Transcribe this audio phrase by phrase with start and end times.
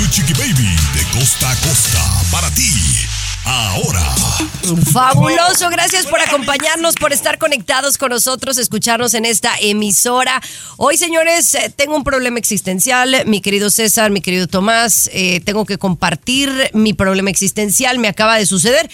[0.00, 2.00] Tu Chiqui Baby de costa a costa
[2.32, 2.72] para ti.
[3.44, 4.00] Ahora.
[4.94, 10.40] Fabuloso, gracias por acompañarnos, por estar conectados con nosotros, escucharnos en esta emisora.
[10.78, 15.66] Hoy, señores, eh, tengo un problema existencial, mi querido César, mi querido Tomás, eh, tengo
[15.66, 18.90] que compartir mi problema existencial, me acaba de suceder.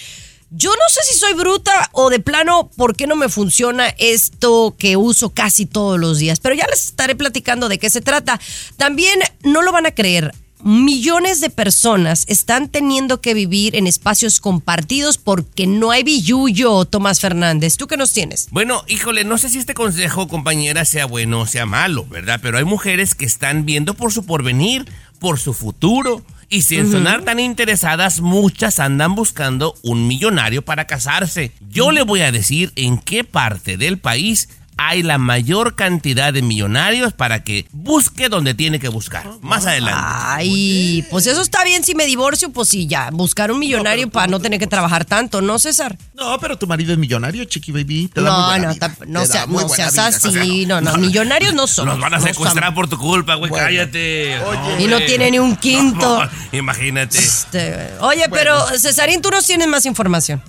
[0.49, 4.75] Yo no sé si soy bruta o de plano, ¿por qué no me funciona esto
[4.77, 6.41] que uso casi todos los días?
[6.41, 8.41] Pero ya les estaré platicando de qué se trata.
[8.75, 10.33] También no lo van a creer.
[10.63, 17.19] Millones de personas están teniendo que vivir en espacios compartidos porque no hay billuyo, Tomás
[17.19, 17.77] Fernández.
[17.77, 18.47] ¿Tú qué nos tienes?
[18.49, 22.39] Bueno, híjole, no sé si este consejo, compañera, sea bueno o sea malo, ¿verdad?
[22.41, 26.23] Pero hay mujeres que están viendo por su porvenir, por su futuro.
[26.49, 31.51] Y sin sonar tan interesadas, muchas andan buscando un millonario para casarse.
[31.69, 34.47] Yo le voy a decir en qué parte del país
[34.77, 39.25] hay la mayor cantidad de millonarios para que busque donde tiene que buscar.
[39.41, 39.99] Más adelante.
[40.03, 44.27] Ay, pues eso está bien si me divorcio, pues sí, ya, buscar un millonario para
[44.27, 45.97] no tener que trabajar tanto, ¿no, César?
[46.13, 48.07] No, pero tu marido es millonario, chiqui baby.
[48.13, 48.95] Te No, no, vida.
[49.07, 50.07] no, Te sea- da no seas vida.
[50.41, 51.87] así, no, no, millonarios no son.
[51.87, 53.49] Nos van a secuestrar por tu culpa, güey.
[53.49, 53.65] Bueno.
[53.65, 54.39] Cállate.
[54.41, 54.83] Oye.
[54.83, 56.21] Y no tiene ni un quinto.
[56.51, 57.17] imagínate.
[57.17, 60.41] Este, oye, pero Cesarín, tú nos tienes más información.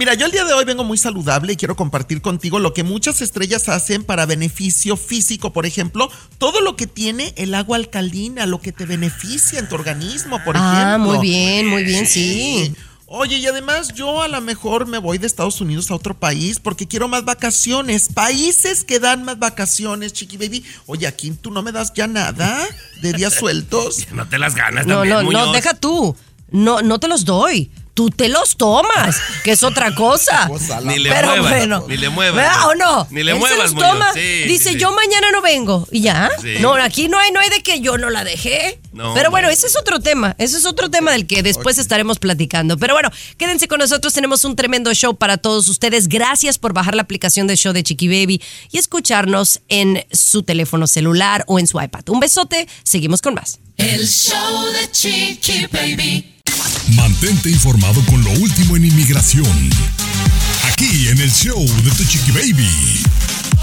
[0.00, 2.84] Mira, yo el día de hoy vengo muy saludable y quiero compartir contigo lo que
[2.84, 5.52] muchas estrellas hacen para beneficio físico.
[5.52, 9.74] Por ejemplo, todo lo que tiene el agua alcalina, lo que te beneficia en tu
[9.74, 11.12] organismo, por Ah, ejemplo.
[11.12, 12.74] muy bien, muy bien, sí.
[13.04, 16.60] Oye, y además yo a lo mejor me voy de Estados Unidos a otro país
[16.60, 18.08] porque quiero más vacaciones.
[18.08, 20.64] Países que dan más vacaciones, chiqui baby.
[20.86, 22.66] Oye, aquí tú no me das ya nada
[23.02, 24.06] de días sueltos.
[24.12, 26.16] No te las ganas No, también, no, no, deja tú.
[26.50, 27.70] No, no te los doy.
[28.00, 30.48] Tú te los tomas, que es otra cosa.
[30.84, 32.34] Ni le Pero muevas, bueno, ni le muevas.
[32.34, 33.06] ¿verdad o no?
[33.10, 33.90] Ni le Él se muevas, los Muñoz.
[33.90, 34.80] toma, Sí, dice, sí, sí.
[34.80, 35.86] yo mañana no vengo.
[35.92, 36.30] Y ya.
[36.40, 36.54] Sí.
[36.60, 38.80] No, aquí no hay, no hay de que yo no la dejé.
[38.94, 39.52] No, Pero bueno, no.
[39.52, 40.34] ese es otro tema.
[40.38, 42.78] Ese es otro tema del que después estaremos platicando.
[42.78, 44.14] Pero bueno, quédense con nosotros.
[44.14, 46.08] Tenemos un tremendo show para todos ustedes.
[46.08, 48.40] Gracias por bajar la aplicación de show de Chiqui Baby
[48.70, 52.08] y escucharnos en su teléfono celular o en su iPad.
[52.08, 52.66] Un besote.
[52.82, 53.58] Seguimos con más.
[53.76, 56.39] El show de Chiqui Baby.
[56.88, 59.70] Mantente informado con lo último en inmigración.
[60.72, 63.04] Aquí en el show de Tu Chiqui Baby.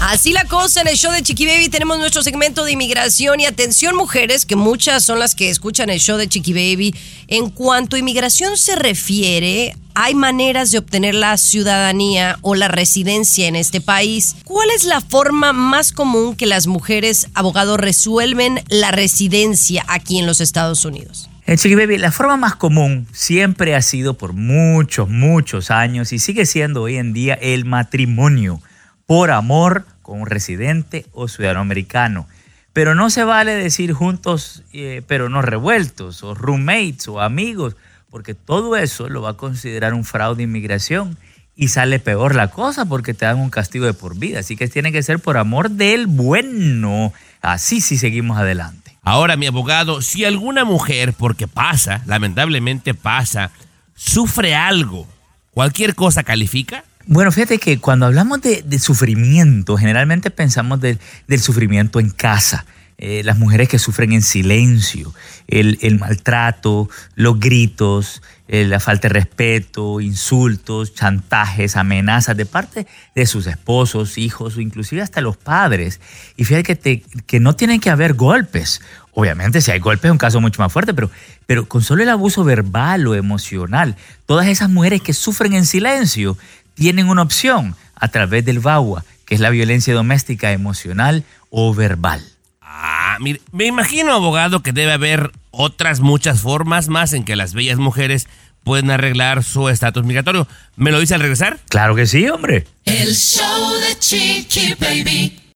[0.00, 3.46] Así la cosa en el show de Chiqui Baby tenemos nuestro segmento de inmigración y
[3.46, 6.94] atención mujeres, que muchas son las que escuchan el show de Chiqui Baby.
[7.26, 13.48] En cuanto a inmigración se refiere, hay maneras de obtener la ciudadanía o la residencia
[13.48, 14.36] en este país.
[14.44, 20.26] ¿Cuál es la forma más común que las mujeres abogados resuelven la residencia aquí en
[20.26, 21.28] los Estados Unidos?
[21.56, 26.44] Chiqui Baby, la forma más común siempre ha sido por muchos, muchos años y sigue
[26.44, 28.60] siendo hoy en día el matrimonio
[29.06, 32.28] por amor con un residente o ciudadano americano.
[32.74, 37.76] Pero no se vale decir juntos, eh, pero no revueltos, o roommates, o amigos,
[38.10, 41.16] porque todo eso lo va a considerar un fraude de inmigración
[41.56, 44.40] y sale peor la cosa porque te dan un castigo de por vida.
[44.40, 47.14] Así que tiene que ser por amor del bueno.
[47.40, 48.87] Así sí seguimos adelante.
[49.08, 53.50] Ahora, mi abogado, si alguna mujer, porque pasa, lamentablemente pasa,
[53.94, 55.08] sufre algo,
[55.52, 56.84] ¿cualquier cosa califica?
[57.06, 60.98] Bueno, fíjate que cuando hablamos de, sufrimiento, generalmente pensamos del-
[61.40, 62.66] sufrimiento en casa.
[63.00, 65.14] Eh, las mujeres que sufren en silencio,
[65.46, 73.26] el, maltrato, los gritos, eh, la falta de respeto, insultos, chantajes, amenazas de parte de
[73.26, 76.00] sus esposos, hijos o inclusive hasta los padres.
[76.36, 78.80] Y fíjate que, que no tienen que haber golpes.
[79.18, 81.10] Obviamente si hay golpes es un caso mucho más fuerte, pero,
[81.44, 86.38] pero con solo el abuso verbal o emocional, todas esas mujeres que sufren en silencio
[86.74, 92.24] tienen una opción a través del VAWA, que es la violencia doméstica emocional o verbal.
[92.62, 97.54] Ah, mire, me imagino, abogado, que debe haber otras muchas formas más en que las
[97.54, 98.28] bellas mujeres
[98.62, 100.46] pueden arreglar su estatus migratorio.
[100.76, 101.58] ¿Me lo dice al regresar?
[101.70, 102.68] Claro que sí, hombre.
[102.84, 105.47] El show de Chiqui Baby.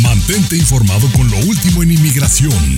[0.00, 2.76] Mantente informado con lo último en inmigración.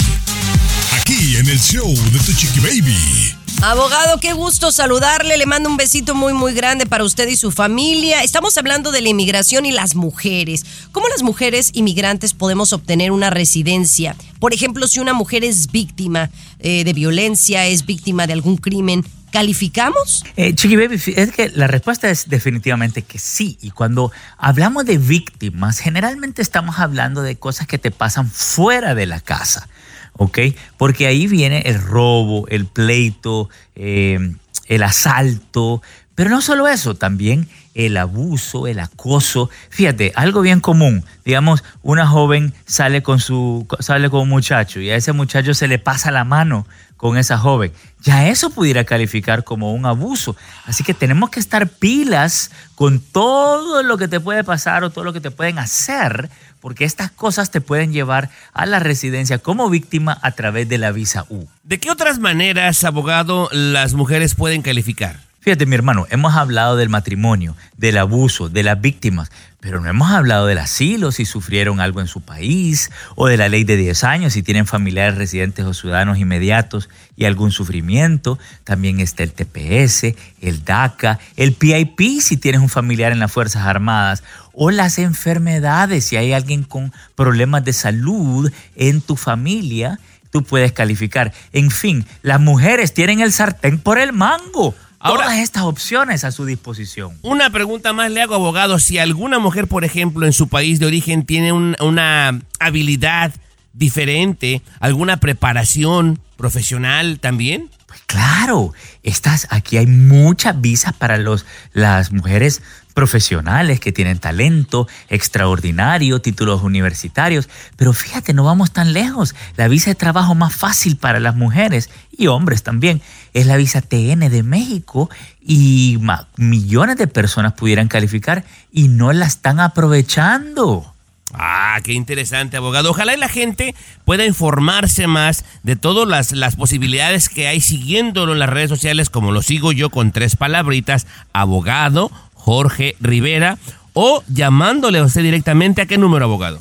[0.99, 3.35] Aquí en el show de Tu Chiqui Baby.
[3.63, 5.37] Abogado, qué gusto saludarle.
[5.37, 8.25] Le mando un besito muy, muy grande para usted y su familia.
[8.25, 10.67] Estamos hablando de la inmigración y las mujeres.
[10.91, 14.17] ¿Cómo las mujeres inmigrantes podemos obtener una residencia?
[14.41, 19.05] Por ejemplo, si una mujer es víctima eh, de violencia, es víctima de algún crimen,
[19.35, 20.25] ¿calificamos?
[20.37, 23.59] Eh, Chiqui Baby, es que la respuesta es definitivamente que sí.
[23.61, 29.07] Y cuando hablamos de víctimas, generalmente estamos hablando de cosas que te pasan fuera de
[29.07, 29.69] la casa.
[30.13, 30.39] ¿Ok?
[30.77, 34.21] Porque ahí viene el robo, el pleito, eh,
[34.69, 35.83] el asalto.
[36.15, 39.51] Pero no solo eso, también el abuso, el acoso.
[39.69, 41.05] Fíjate, algo bien común.
[41.25, 45.69] Digamos, una joven sale con su sale con un muchacho y a ese muchacho se
[45.69, 46.67] le pasa la mano
[46.97, 47.73] con esa joven.
[48.01, 50.37] Ya eso pudiera calificar como un abuso.
[50.65, 55.05] Así que tenemos que estar pilas con todo lo que te puede pasar o todo
[55.05, 59.69] lo que te pueden hacer, porque estas cosas te pueden llevar a la residencia como
[59.69, 61.47] víctima a través de la visa U.
[61.63, 65.24] ¿De qué otras maneras, abogado, las mujeres pueden calificar?
[65.45, 69.31] Fíjate, mi hermano, hemos hablado del matrimonio, del abuso, de las víctimas,
[69.61, 73.51] pero no hemos hablado del asilo si sufrieron algo en su país, o de la
[73.51, 78.39] ley de 10 años si tienen familiares residentes o ciudadanos inmediatos y algún sufrimiento.
[78.65, 83.67] También está el TPS, el DACA, el PIP si tienes un familiar en las Fuerzas
[83.67, 84.23] Armadas,
[84.55, 90.01] o las enfermedades si hay alguien con problemas de salud en tu familia.
[90.31, 91.35] Tú puedes calificar.
[91.53, 96.33] En fin, las mujeres tienen el sartén por el mango Ahora- todas estas opciones a
[96.33, 97.17] su disposición.
[97.23, 98.79] Una pregunta más le hago, abogado.
[98.79, 103.33] Si alguna mujer, por ejemplo, en su país de origen tiene un- una habilidad
[103.75, 107.71] diferente, alguna preparación profesional también.
[107.87, 108.73] Pues claro,
[109.03, 112.63] estas, aquí hay muchas visas para los, las mujeres
[112.95, 119.35] profesionales que tienen talento extraordinario, títulos universitarios, pero fíjate, no vamos tan lejos.
[119.57, 123.03] La visa de trabajo más fácil para las mujeres y hombres también
[123.35, 125.11] es la visa TN de México
[125.41, 125.99] y
[126.37, 130.95] millones de personas pudieran calificar y no la están aprovechando.
[131.37, 132.91] Ah, qué interesante, abogado.
[132.91, 133.75] Ojalá y la gente
[134.05, 139.11] pueda informarse más de todas las, las posibilidades que hay siguiéndolo en las redes sociales,
[139.11, 142.13] como lo sigo yo con tres palabritas, abogado
[142.45, 143.57] Jorge Rivera,
[143.95, 146.61] o llamándole a usted directamente a qué número, abogado.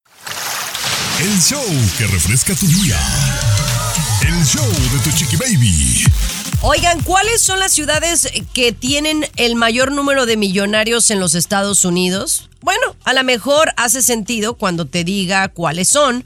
[1.19, 1.63] El show
[1.97, 2.97] que refresca tu día.
[4.25, 6.05] El show de Tu Chiqui Baby.
[6.65, 11.83] Oigan, ¿cuáles son las ciudades que tienen el mayor número de millonarios en los Estados
[11.83, 12.49] Unidos?
[12.61, 16.23] Bueno, a lo mejor hace sentido cuando te diga cuáles son,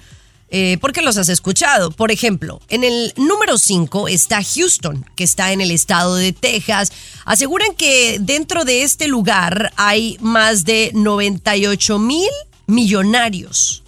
[0.51, 1.89] eh, porque los has escuchado.
[1.89, 6.91] Por ejemplo, en el número 5 está Houston, que está en el estado de Texas.
[7.25, 12.29] Aseguran que dentro de este lugar hay más de 98 mil
[12.67, 13.81] millonarios.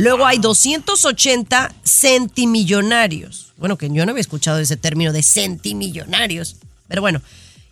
[0.00, 3.52] Luego hay 280 centimillonarios.
[3.58, 6.56] Bueno, que yo no había escuchado ese término de centimillonarios.
[6.88, 7.20] Pero bueno,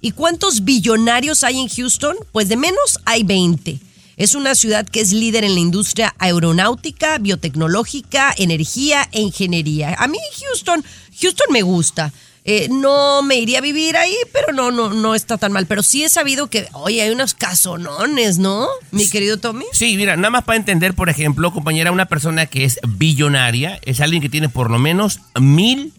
[0.02, 2.16] ¿y cuántos billonarios hay en Houston?
[2.30, 3.80] Pues de menos hay 20.
[4.18, 9.94] Es una ciudad que es líder en la industria aeronáutica, biotecnológica, energía e ingeniería.
[9.98, 10.84] A mí Houston,
[11.22, 12.12] Houston me gusta.
[12.44, 15.66] Eh, no me iría a vivir ahí, pero no, no, no está tan mal.
[15.66, 18.68] Pero sí he sabido que, oye, hay unos casonones, ¿no?
[18.90, 19.66] Mi querido Tommy.
[19.72, 24.00] Sí, mira, nada más para entender, por ejemplo, compañera, una persona que es billonaria es
[24.00, 25.92] alguien que tiene por lo menos mil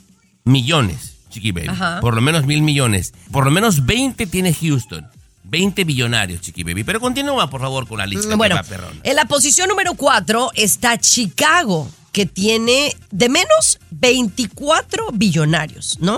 [0.43, 1.69] millones, Chiqui Baby.
[1.69, 2.00] Ajá.
[2.01, 3.13] Por lo menos mil millones.
[3.31, 5.08] Por lo menos 20 tiene Houston.
[5.50, 6.84] 20 billonarios, Chiqui Baby.
[6.84, 8.36] Pero continúa, por favor, con la lista.
[8.36, 8.60] Bueno,
[9.03, 16.17] en la posición número 4 está Chicago, que tiene de menos 24 billonarios, ¿no?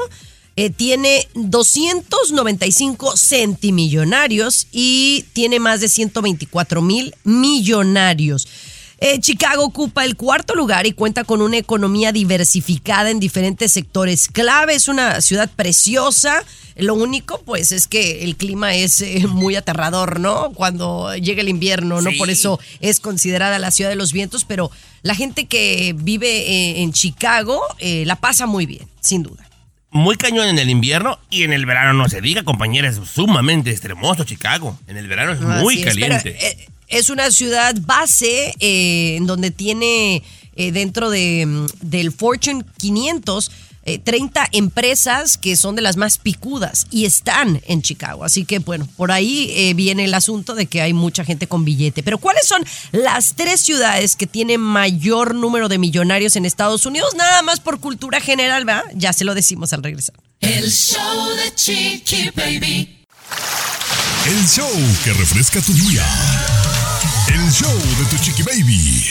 [0.57, 8.47] Eh, tiene 295 centimillonarios y tiene más de 124 mil millonarios.
[9.03, 14.27] Eh, Chicago ocupa el cuarto lugar y cuenta con una economía diversificada en diferentes sectores
[14.27, 14.75] clave.
[14.75, 16.43] Es una ciudad preciosa.
[16.75, 20.51] Lo único, pues, es que el clima es eh, muy aterrador, ¿no?
[20.53, 22.11] Cuando llega el invierno, ¿no?
[22.11, 22.17] Sí.
[22.17, 24.69] Por eso es considerada la ciudad de los vientos, pero
[25.01, 29.47] la gente que vive eh, en Chicago eh, la pasa muy bien, sin duda.
[29.89, 33.71] Muy cañón en el invierno y en el verano no se diga, compañera, es sumamente
[33.71, 34.79] extremoso Chicago.
[34.87, 36.47] En el verano es muy Así es, pero, caliente.
[36.47, 40.23] eh, es una ciudad base eh, en donde tiene
[40.55, 43.51] eh, dentro de, mm, del Fortune 500
[43.83, 48.23] eh, 30 empresas que son de las más picudas y están en Chicago.
[48.23, 51.65] Así que bueno, por ahí eh, viene el asunto de que hay mucha gente con
[51.65, 52.03] billete.
[52.03, 57.15] Pero ¿cuáles son las tres ciudades que tienen mayor número de millonarios en Estados Unidos?
[57.15, 58.83] Nada más por cultura general, ¿verdad?
[58.93, 60.15] Ya se lo decimos al regresar.
[60.41, 63.05] El show de Chiqui Baby.
[64.27, 64.69] El show
[65.03, 66.05] que refresca tu día.
[67.33, 69.05] El show de tu chiqui baby.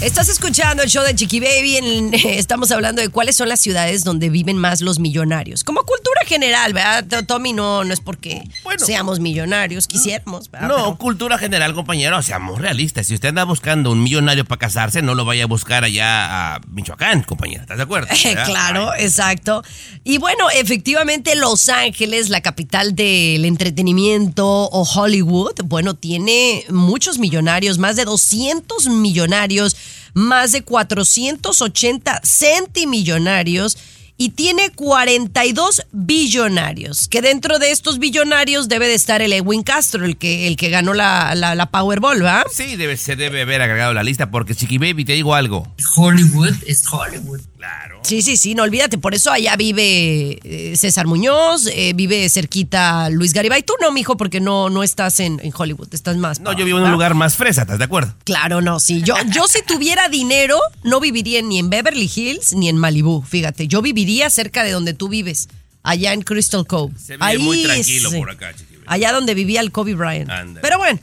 [0.00, 1.76] Estás escuchando el show de Chiqui Baby.
[1.78, 5.64] en- estamos hablando de cuáles son las ciudades donde viven más los millonarios.
[5.64, 7.06] Como cultura general, ¿verdad?
[7.08, 8.84] To- Tommy, no, no es porque Bueno.
[8.84, 10.68] seamos millonarios, quisiéramos, ¿verdad?
[10.68, 13.06] No, Pero- cultura general, compañero, seamos realistas.
[13.06, 16.60] Si usted anda buscando un millonario para casarse, no lo vaya a buscar allá a
[16.68, 17.62] Michoacán, compañera.
[17.62, 18.08] ¿Estás de acuerdo?
[18.24, 18.44] ¿Verdad?
[18.44, 19.64] claro, Ay, exacto.
[20.04, 27.65] Y bueno, efectivamente Los Ángeles, la capital del entretenimiento o Hollywood, bueno, tiene muchos millonarios,
[27.78, 29.76] más de 200 millonarios,
[30.14, 33.76] más de 480 centimillonarios.
[34.18, 40.06] Y tiene 42 billonarios, que dentro de estos billonarios debe de estar el Edwin Castro,
[40.06, 42.44] el que, el que ganó la, la, la Powerball, ¿verdad?
[42.50, 45.70] Sí, debe, se debe haber agregado a la lista porque Chiqui Baby, te digo algo.
[45.96, 47.42] Hollywood es Hollywood.
[47.66, 48.00] Claro.
[48.04, 48.98] Sí, sí, sí, no olvídate.
[48.98, 53.64] Por eso allá vive eh, César Muñoz, eh, vive cerquita Luis Garibay.
[53.64, 56.38] Tú no, mijo, porque no, no estás en, en Hollywood, estás más.
[56.38, 56.92] No, yo vivo en un ¿verdad?
[56.92, 58.14] lugar más fresa, ¿estás de acuerdo?
[58.24, 59.02] Claro, no, sí.
[59.02, 63.22] Yo, yo si tuviera dinero, no viviría ni en Beverly Hills ni en Malibu.
[63.22, 65.48] Fíjate, yo viviría cerca de donde tú vives,
[65.82, 66.94] allá en Crystal Cove.
[66.96, 68.86] Se vive muy tranquilo por acá, Chiqui Baby.
[68.86, 70.30] Allá donde vivía el Kobe Bryant.
[70.62, 71.00] Pero bueno,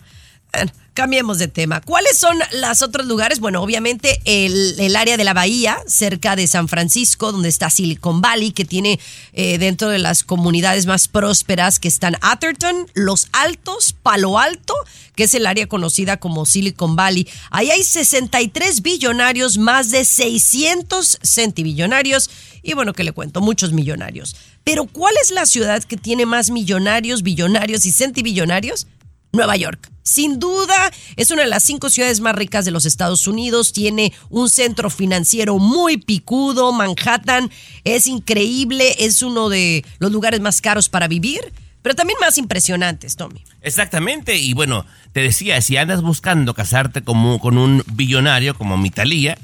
[0.53, 1.81] eh, cambiemos de tema.
[1.81, 3.39] ¿Cuáles son los otros lugares?
[3.39, 8.51] Bueno, obviamente el, área de la bahía, cerca de San Francisco, donde está Silicon Valley,
[8.51, 8.99] que tiene
[9.33, 14.73] eh, dentro de las comunidades más prósperas que están Atherton, Los Altos, Palo Alto,
[15.15, 17.27] que es el área conocida como Silicon Valley.
[17.49, 22.29] Ahí hay 63 billonarios, más de 600 centibillonarios
[22.63, 24.35] y bueno, que le cuento, muchos millonarios.
[24.63, 28.87] Pero ¿cuál es la ciudad que tiene más millonarios, billonarios y centibillonarios?
[29.33, 29.89] Nueva York.
[30.03, 33.73] Sin duda, es una de las cinco ciudades más ricas de los Estados Unidos.
[33.73, 36.71] Tiene un centro financiero muy picudo.
[36.71, 37.49] Manhattan
[37.83, 38.95] es increíble.
[38.99, 43.43] Es uno de los lugares más caros para vivir, pero también más impresionantes, Tommy.
[43.61, 48.91] Exactamente, y bueno, te decía, si andas buscando casarte como, con un billonario como mi
[48.91, 49.39] Thalía,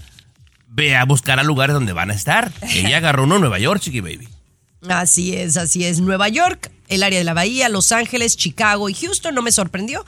[0.67, 2.51] ve a buscar a lugares donde van a estar.
[2.75, 4.27] Ella agarró uno en Nueva York, Chiqui Baby.
[4.87, 5.99] Así es, así es.
[5.99, 10.05] Nueva York, el área de la Bahía, Los Ángeles, Chicago y Houston, no me sorprendió.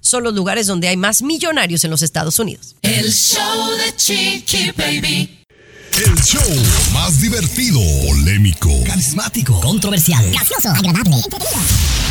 [0.00, 2.76] Son los lugares donde hay más millonarios en los Estados Unidos.
[2.82, 5.39] El show de Chiqui Baby.
[6.00, 6.40] El show
[6.94, 11.16] más divertido, polémico, carismático, controversial, gracioso, agradable,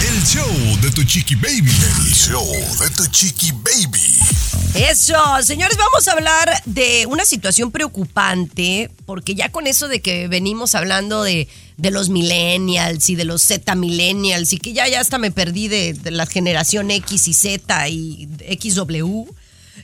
[0.08, 1.72] el show de tu chiqui baby.
[1.72, 2.46] El show
[2.80, 4.20] de tu chiqui baby.
[4.76, 10.28] Eso, señores, vamos a hablar de una situación preocupante, porque ya con eso de que
[10.28, 15.00] venimos hablando de, de los millennials y de los Z millennials, y que ya, ya
[15.00, 18.30] hasta me perdí de, de la generación X y Z y
[18.62, 19.26] XW.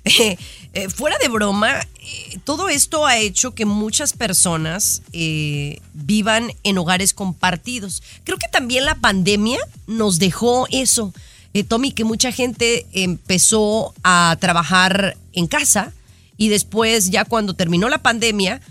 [0.73, 6.77] eh, fuera de broma, eh, todo esto ha hecho que muchas personas eh, vivan en
[6.77, 8.03] hogares compartidos.
[8.23, 11.13] Creo que también la pandemia nos dejó eso.
[11.53, 15.93] Eh, Tommy, que mucha gente empezó a trabajar en casa
[16.37, 18.61] y después ya cuando terminó la pandemia,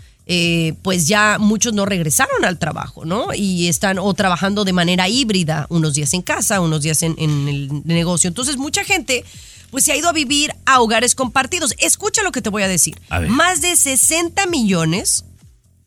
[0.81, 3.27] pues ya muchos no regresaron al trabajo, ¿no?
[3.35, 7.47] Y están o trabajando de manera híbrida, unos días en casa, unos días en, en
[7.47, 8.27] el negocio.
[8.27, 9.23] Entonces mucha gente
[9.69, 11.73] pues se ha ido a vivir a hogares compartidos.
[11.77, 12.99] Escucha lo que te voy a decir.
[13.09, 13.21] A.
[13.21, 15.25] Más de 60 millones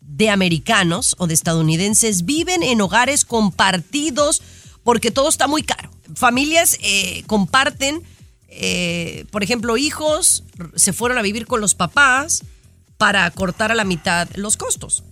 [0.00, 4.42] de americanos o de estadounidenses viven en hogares compartidos
[4.82, 5.90] porque todo está muy caro.
[6.14, 8.02] Familias eh, comparten,
[8.48, 10.44] eh, por ejemplo, hijos
[10.74, 12.42] se fueron a vivir con los papás
[12.96, 15.04] para cortar a la mitad los costos.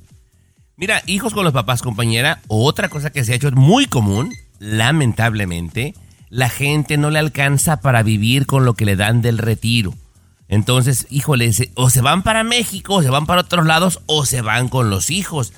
[0.76, 5.94] Mira, hijos con los papás, compañera, otra cosa que se ha hecho muy común, lamentablemente,
[6.36, 9.94] la gente no le alcanza para vivir con lo que le dan del retiro.
[10.48, 14.42] Entonces, híjole, o se van para México, o se van para otros lados, o se
[14.42, 15.54] van con los hijos.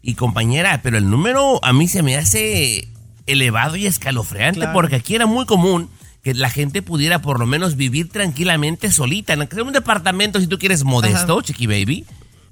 [0.00, 2.88] Y compañera, pero el número a mí se me hace
[3.26, 4.72] elevado y escalofriante, Claro.
[4.72, 5.90] porque aquí era muy común
[6.22, 10.58] que la gente pudiera por lo menos vivir tranquilamente solita, en un departamento si tú
[10.58, 12.06] quieres modesto, chiqui baby,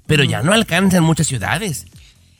[0.05, 1.87] pero ya no alcanza en muchas ciudades.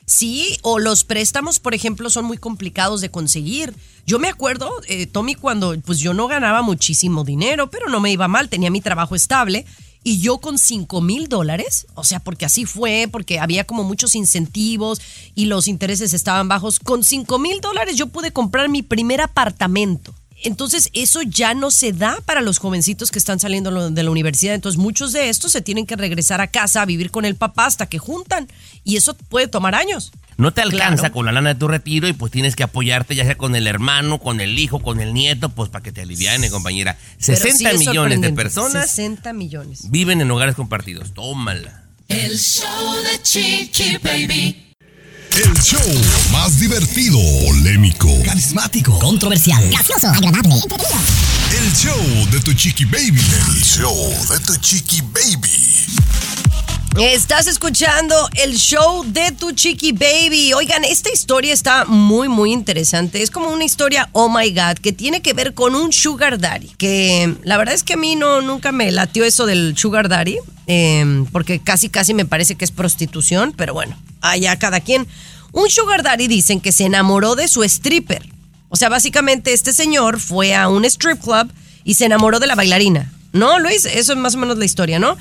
[0.06, 3.74] Sí, o los préstamos, por ejemplo, son muy complicados de conseguir.
[4.06, 8.12] Yo me acuerdo, eh, Tommy, cuando pues yo no ganaba muchísimo dinero, pero no me
[8.12, 9.64] iba mal, tenía mi trabajo estable.
[10.06, 14.14] Y yo con 5 mil dólares, o sea, porque así fue, porque había como muchos
[14.14, 15.00] incentivos
[15.34, 20.14] y los intereses estaban bajos, con 5 mil dólares yo pude comprar mi primer apartamento
[20.44, 24.54] Entonces, eso ya no se da para los jovencitos que están saliendo de la universidad.
[24.54, 27.66] Entonces, muchos de estos se tienen que regresar a casa a vivir con el papá
[27.66, 28.48] hasta que juntan.
[28.84, 30.12] Y eso puede tomar años.
[30.36, 31.14] No te alcanza Claro.
[31.14, 33.66] con la lana de tu retiro y pues tienes que apoyarte ya sea con el
[33.68, 36.98] hermano, con el hijo, con el nieto, pues para que te aliviane, compañera.
[37.24, 39.90] Pero 60 sí es millones de personas 60 millones.
[39.90, 41.14] viven en hogares compartidos.
[41.14, 41.84] Tómala.
[42.08, 44.73] El show de Chiqui Baby.
[45.36, 45.80] El show
[46.32, 48.98] más divertido, polémico, Carismático.
[49.00, 49.68] Controversial.
[49.68, 50.08] Gracioso.
[50.08, 50.54] Agradable.
[50.54, 50.98] Entretenido.
[51.60, 53.20] el show de tu chiqui baby.
[53.48, 53.96] El show
[54.30, 55.50] de tu chiqui baby.
[56.96, 60.52] Estás escuchando el show de tu chiqui baby.
[60.52, 63.20] Oigan, esta historia está muy, muy interesante.
[63.22, 66.68] Es como una historia, oh my god, que tiene que ver con un sugar daddy.
[66.78, 70.36] Que la verdad es que a mí no, nunca me latió eso del sugar daddy.
[70.68, 73.52] eh, porque casi, casi me parece que es prostitución.
[73.56, 73.96] Pero bueno,
[74.30, 75.06] allá cada quien.
[75.52, 78.26] Un sugar daddy dicen que se enamoró de su stripper.
[78.68, 81.50] O sea, básicamente este señor fue a un strip club
[81.84, 83.12] y se enamoró de la bailarina.
[83.32, 83.84] ¿No, Luis?
[83.84, 85.16] Eso es más o menos la historia, ¿no?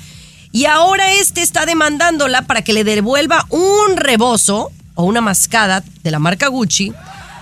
[0.52, 6.12] Y ahora este está demandándola para que le devuelva un rebozo o una mascada de
[6.12, 6.94] la marca Gucci,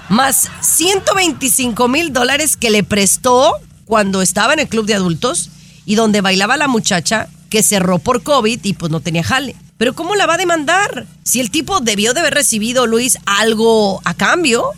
[0.10, 5.50] más 125 mil dólares que le prestó cuando estaba en el club de adultos
[5.86, 9.56] y donde bailaba la muchacha que cerró por COVID y pues no tenía jale.
[9.82, 11.08] Pero ¿cómo la va a demandar?
[11.24, 14.70] Si el tipo debió de haber recibido, Luis, algo a cambio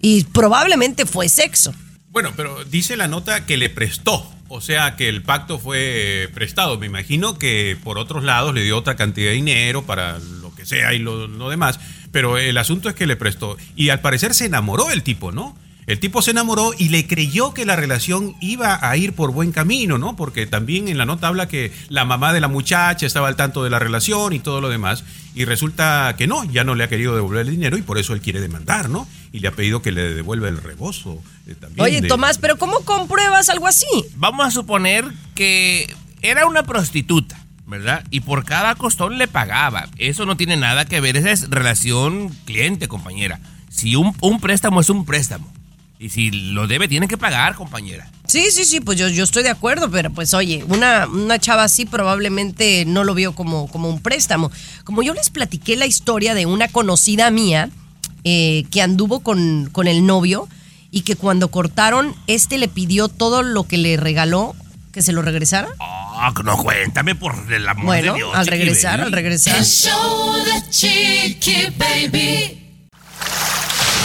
[0.00, 1.72] y probablemente fue sexo.
[2.08, 4.28] Bueno, pero dice la nota que le prestó.
[4.48, 6.80] O sea que el pacto fue prestado.
[6.80, 10.66] Me imagino que por otros lados le dio otra cantidad de dinero para lo que
[10.66, 11.78] sea y lo, lo demás.
[12.10, 13.56] Pero el asunto es que le prestó.
[13.76, 15.56] Y al parecer se enamoró el tipo, ¿no?
[15.90, 19.50] El tipo se enamoró y le creyó que la relación iba a ir por buen
[19.50, 20.14] camino, ¿no?
[20.14, 23.64] Porque también en la nota habla que la mamá de la muchacha estaba al tanto
[23.64, 25.02] de la relación y todo lo demás.
[25.34, 28.12] Y resulta que no, ya no le ha querido devolver el dinero y por eso
[28.14, 29.08] él quiere demandar, ¿no?
[29.32, 31.20] Y le ha pedido que le devuelva el rebozo.
[31.48, 33.86] eh, también Oye, de- Tomás, pero ¿cómo compruebas algo así?
[34.14, 35.04] Vamos a suponer
[35.34, 35.92] que
[36.22, 38.04] era una prostituta, ¿verdad?
[38.12, 39.88] Y por cada costón le pagaba.
[39.98, 43.40] Eso no tiene nada que ver, esa es relación cliente, compañera.
[43.70, 45.52] Si un, un préstamo es un préstamo.
[46.02, 48.10] Y si lo debe, tiene que pagar, compañera.
[48.26, 51.62] Sí, sí, sí, pues yo, yo estoy de acuerdo, pero pues oye, una, una chava
[51.64, 54.50] así probablemente no lo vio como, como un préstamo.
[54.84, 57.68] Como yo les platiqué la historia de una conocida mía
[58.24, 60.48] eh, que anduvo con, con el novio
[60.90, 64.56] y que cuando cortaron, este le pidió todo lo que le regaló
[64.92, 65.68] que se lo regresara.
[65.80, 68.30] Ah, no, cuéntame por el amor Bueno, de Dios.
[68.34, 69.06] al regresar, baby.
[69.06, 69.56] al regresar.
[69.58, 72.59] El show de Chiqui Baby.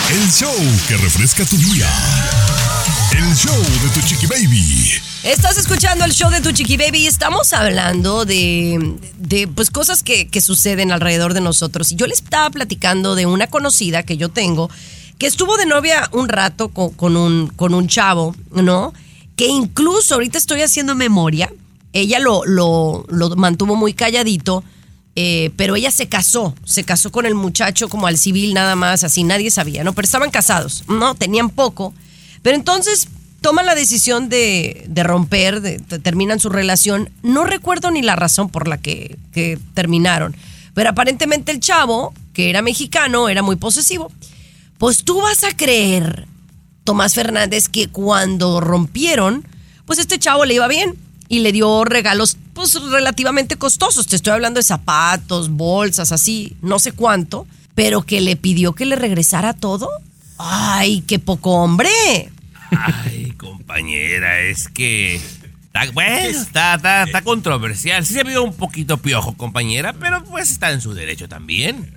[0.08, 0.54] El show
[0.88, 1.90] que refresca tu día.
[3.12, 4.92] El show de tu chiqui baby.
[5.24, 10.04] Estás escuchando el show de tu chiqui baby y estamos hablando de, de, pues cosas
[10.04, 11.92] que, que suceden alrededor de nosotros.
[11.92, 14.70] Y yo les estaba platicando de una conocida que yo tengo
[15.18, 18.94] que estuvo de novia un rato con, un, con un chavo, ¿no?
[19.36, 21.52] Que incluso ahorita estoy haciendo memoria.
[21.94, 24.64] Ella lo, lo, lo mantuvo muy calladito,
[25.16, 26.54] eh, pero ella se casó.
[26.66, 29.94] Se casó con el muchacho como al civil nada más, así nadie sabía, ¿no?
[29.94, 31.16] Pero estaban casados, ¿no?
[31.16, 31.94] Tenían poco.
[32.42, 33.08] Pero entonces
[33.42, 37.10] toman la decisión de, de romper, de, terminan su relación.
[37.24, 40.36] No recuerdo ni la razón por la que, que terminaron.
[40.74, 44.12] Pero aparentemente el chavo, que era mexicano, era muy posesivo.
[44.78, 46.28] Pues tú vas a creer,
[46.84, 49.48] Tomás Fernández, que cuando rompieron,
[49.86, 54.08] pues este chavo le iba bien y le dio regalos pues relativamente costosos.
[54.08, 58.86] Te estoy hablando de zapatos, bolsas, así, no sé cuánto, pero que le pidió que
[58.86, 59.90] le regresara todo.
[60.38, 61.90] Ay, qué poco hombre.
[62.72, 65.16] Ay, compañera, es que.
[65.16, 68.06] Está, bueno, está, está, está controversial.
[68.06, 71.94] Sí se vio un poquito piojo, compañera, pero pues está en su derecho también.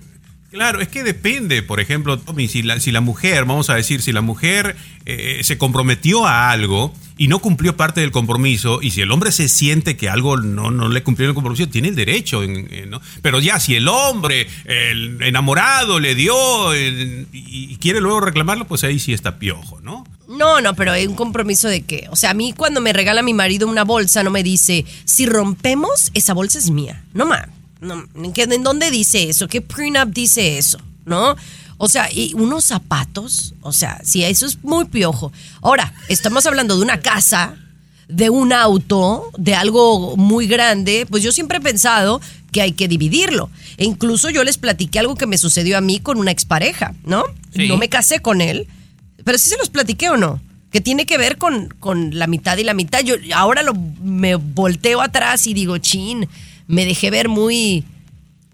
[0.51, 4.01] Claro, es que depende, por ejemplo, Tommy, si la, si la mujer, vamos a decir,
[4.01, 8.93] si la mujer eh, se comprometió a algo y no cumplió parte del compromiso, y
[8.93, 11.97] si el hombre se siente que algo no, no le cumplió el compromiso, tiene el
[11.97, 13.03] derecho, en- ¿no?
[13.21, 16.35] Pero ya, si el hombre, el enamorado, le dio
[16.75, 20.07] y, quiere luego reclamarlo, pues ahí sí está piojo, ¿no?
[20.29, 23.23] No, no, pero hay un compromiso de que, o sea, a mí cuando me regala
[23.23, 27.03] mi marido una bolsa no me dice, si rompemos, esa bolsa es mía.
[27.15, 27.49] No, ma,
[27.81, 29.49] no, ¿en, dónde dice eso?
[29.49, 30.79] ¿Qué prenup dice eso?
[31.05, 31.37] ¿No?
[31.79, 35.33] O sea, y unos zapatos, o sea, sí, eso es muy piojo.
[35.63, 37.57] Ahora, estamos hablando de una casa,
[38.09, 42.89] de un auto, de algo muy grande, pues yo siempre he pensado que hay que
[42.89, 43.51] dividirlo.
[43.77, 47.25] E incluso yo les platiqué algo que me sucedió a mí con una expareja, ¿no?
[47.55, 47.69] Sí.
[47.69, 48.67] No me casé con él,
[49.25, 50.41] pero sí se los platiqué o no.
[50.73, 53.01] Que tiene que ver con, con la mitad y la mitad.
[53.01, 56.29] Yo ahora lo, me volteo atrás y digo, chin,
[56.69, 57.85] me dejé ver muy,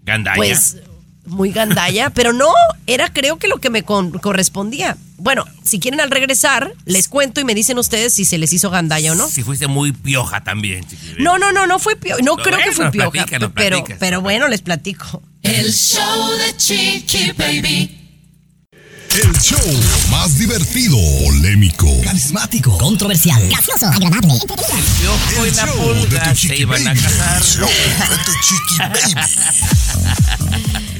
[0.03, 0.35] Gandaña.
[0.37, 0.77] pues,
[1.25, 2.51] muy gandalla, pero no,
[2.87, 4.97] era creo que lo que me con- correspondía.
[5.17, 8.69] Bueno, si quieren al regresar, les cuento y me dicen ustedes si se les hizo
[8.69, 9.27] gandalla o no.
[9.29, 11.23] Si fuiste muy pioja también, baby.
[11.23, 12.21] No, no, no, no fue pioja.
[12.21, 13.11] No No, creo que fue pioja,
[13.55, 13.97] pero, platicas.
[13.99, 15.23] pero bueno, les platico.
[15.41, 18.04] El show de Chiqui Baby.
[19.15, 19.59] El show
[20.11, 22.77] más divertido, polémico, Carismático.
[22.77, 23.47] Controversial.
[23.47, 23.87] Gracioso.
[23.87, 24.33] Agradable.
[24.33, 25.13] Entretenido.
[25.29, 27.01] Piojo y el la show de pulga tu se iban a baby.
[27.01, 27.37] casar.
[27.37, 28.77] El show de tu chiqui
[29.15, 29.27] baby.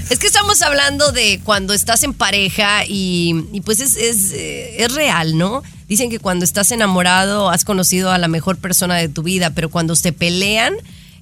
[0.10, 4.84] Es que estamos hablando de cuando estás en pareja y, y pues es, es, eh,
[4.84, 5.62] es real, ¿no?
[5.89, 9.69] Dicen que cuando estás enamorado has conocido a la mejor persona de tu vida, pero
[9.69, 10.75] cuando se pelean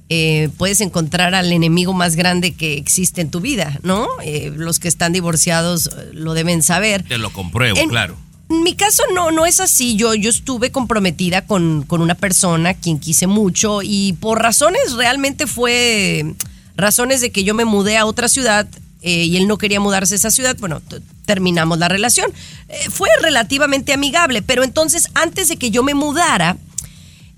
[0.10, 4.08] eh, puedes encontrar al enemigo más grande que existe en tu vida, ¿no?
[4.24, 7.04] Eh, los que están divorciados eh, lo deben saber.
[7.04, 8.18] Te lo compruebo, En- claro.
[8.50, 9.96] En mi caso no, no es así.
[9.96, 15.48] Yo, yo estuve comprometida con, con una persona quien quise mucho y por razones realmente
[15.48, 16.36] fue
[16.76, 18.68] razones de que yo me mudé a otra ciudad
[19.02, 20.56] eh, y él no quería mudarse a esa ciudad.
[20.60, 20.82] Bueno,
[21.26, 22.32] terminamos la relación.
[22.68, 26.58] Eh, fue relativamente amigable, pero entonces antes de que yo me mudara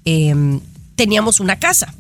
[0.06, 0.60] eh,
[0.96, 1.94] teníamos una casa.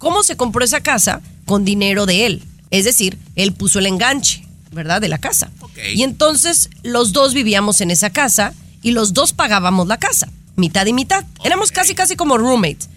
[0.00, 1.20] ¿Cómo se compró esa casa?
[1.44, 2.42] Con dinero de él.
[2.70, 5.02] Es decir, él puso el enganche, ¿verdad?
[5.02, 5.50] De la casa.
[5.94, 10.86] Y entonces los dos vivíamos en esa casa y los dos pagábamos la casa, mitad
[10.86, 11.26] y mitad.
[11.44, 12.88] Éramos casi, casi como roommates.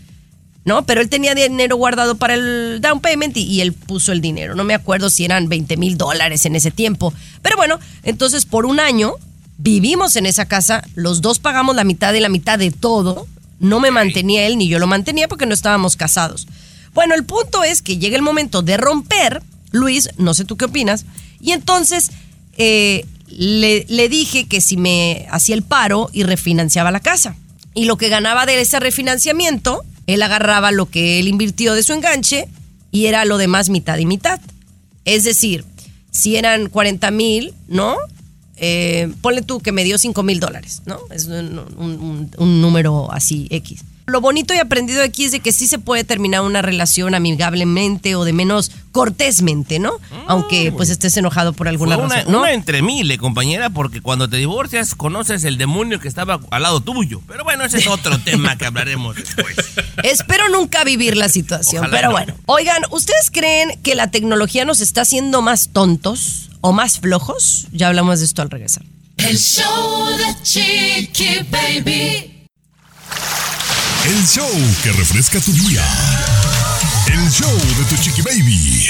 [0.64, 0.86] ¿no?
[0.86, 4.56] Pero él tenía dinero guardado para el down payment y, y él puso el dinero.
[4.56, 7.14] No me acuerdo si eran 20 mil dólares en ese tiempo.
[7.42, 9.16] Pero bueno, entonces por un año
[9.58, 13.28] vivimos en esa casa, los dos pagamos la mitad y la mitad de todo.
[13.60, 16.48] No me mantenía él ni yo lo mantenía porque no estábamos casados.
[16.94, 20.66] Bueno, el punto es que llega el momento de romper, Luis, no sé tú qué
[20.66, 21.06] opinas,
[21.42, 22.12] y entonces
[22.58, 27.36] eh, le, dije que si me hacía el paro y refinanciaba la casa.
[27.74, 31.94] Y lo que ganaba de ese refinanciamiento, él agarraba lo que él invirtió de su
[31.94, 32.48] enganche
[32.92, 34.40] y era lo demás mitad y mitad.
[35.06, 35.66] Es decir,
[36.12, 37.96] si eran 40 mil, ¿no?
[38.58, 41.00] Eh, ponle tú que me dio 5 mil dólares, ¿no?
[41.10, 43.82] Es un- un número así X.
[44.06, 48.16] Lo bonito y aprendido aquí es de que sí se puede terminar una relación amigablemente
[48.16, 49.94] o de menos cortésmente, ¿no?
[50.28, 52.40] Aunque pues estés enojado por alguna Fue una, razón, ¿no?
[52.42, 56.82] una entre miles, compañera, porque cuando te divorcias conoces el demonio que estaba al lado
[56.82, 57.22] tuyo.
[57.28, 59.56] Pero bueno, ese es otro tema que hablaremos después.
[60.04, 62.14] Espero nunca vivir la situación, Ojalá pero no.
[62.14, 62.36] bueno.
[62.46, 67.68] Oigan, ¿ustedes creen que la tecnología nos está haciendo más tontos o más flojos?
[67.72, 68.84] Ya hablamos de esto al regresar.
[69.18, 72.33] El show de Chiqui Baby.
[74.06, 74.50] El show
[74.84, 75.82] que refresca tu día.
[77.08, 78.90] El show de tu chiqui baby.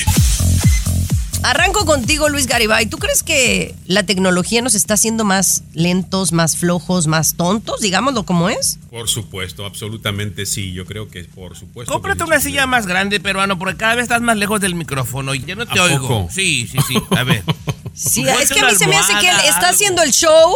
[1.43, 2.88] Arranco contigo, Luis Garibay.
[2.88, 7.82] ¿Tú crees que la tecnología nos está haciendo más lentos, más flojos, más tontos?
[7.82, 8.80] Digámoslo como es.
[8.89, 10.73] Por supuesto, absolutamente sí.
[10.73, 11.93] Yo creo que por supuesto.
[11.93, 15.36] Cómprate que una silla más grande, peruano, porque cada vez estás más lejos del micrófono
[15.36, 16.08] y ya no te ¿A oigo.
[16.08, 16.30] poco?
[16.32, 16.95] Sí, sí, sí.
[17.15, 17.43] A ver.
[17.95, 19.69] Sí, es que a mí se me hace que él está algo.
[19.76, 20.52] haciendo el show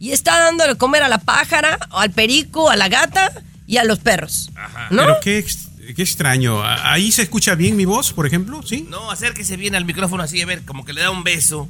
[0.00, 3.30] y está dándole comer a la pájara, al perico, a la gata
[3.70, 4.50] y a los perros.
[4.90, 5.02] ¿No?
[5.02, 6.60] Pero qué, ex- qué extraño.
[6.62, 8.62] ¿A- ¿Ahí se escucha bien mi voz, por ejemplo?
[8.66, 8.86] ¿Sí?
[8.90, 11.68] No, acérquese bien al micrófono así, a ver, como que le da un beso.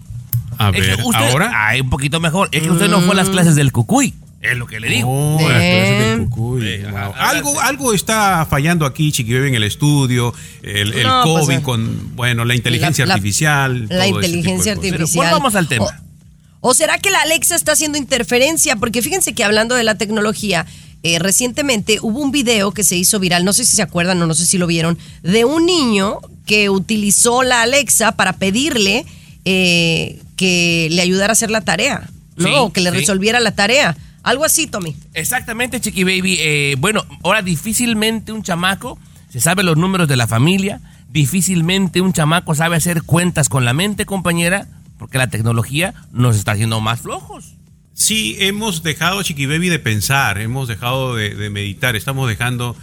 [0.59, 1.53] A Es que ver, usted- ¿ahora?
[1.55, 2.49] Ay, un poquito mejor.
[2.53, 4.15] Es que usted no fue a las clases del cucuy.
[4.41, 5.09] Es lo que le digo.
[5.11, 6.79] Oh, las clases del cucuy.
[6.85, 6.97] Wow.
[6.97, 10.33] ajá, Algo, algo está fallando aquí, Chiquibebe, en el estudio.
[10.63, 11.63] El, el No, pues, COVID eh.
[11.63, 13.87] con, bueno, la inteligencia La- artificial.
[13.91, 14.91] la inteligencia cosas.
[14.91, 15.27] Pero artificial.
[15.27, 15.85] volvamos al tema.
[16.63, 18.77] O, o será que la Alexa está haciendo interferencia?
[18.77, 20.65] Porque fíjense que hablando de la tecnología,
[21.03, 24.27] eh, recientemente hubo un video que se hizo viral, no sé si se acuerdan o
[24.27, 29.07] no sé si lo vieron, de un niño que utilizó la Alexa para pedirle
[29.45, 32.49] eh, que le ayudara a hacer la tarea, ¿no?
[32.49, 32.99] Sí, o que le sí.
[32.99, 33.97] resolviera la tarea.
[34.23, 34.95] Algo así, Tommy.
[35.15, 36.37] Exactamente, Chiqui Baby.
[36.41, 38.99] Eh, bueno, ahora difícilmente un chamaco
[39.31, 40.81] se sabe los números de la familia.
[41.09, 44.67] Difícilmente un chamaco sabe hacer cuentas con la mente, compañera,
[44.99, 47.55] porque la tecnología nos está haciendo más flojos.
[48.01, 52.75] Sí, hemos dejado, Chiqui Baby, de pensar, hemos dejado de, de meditar, estamos dejando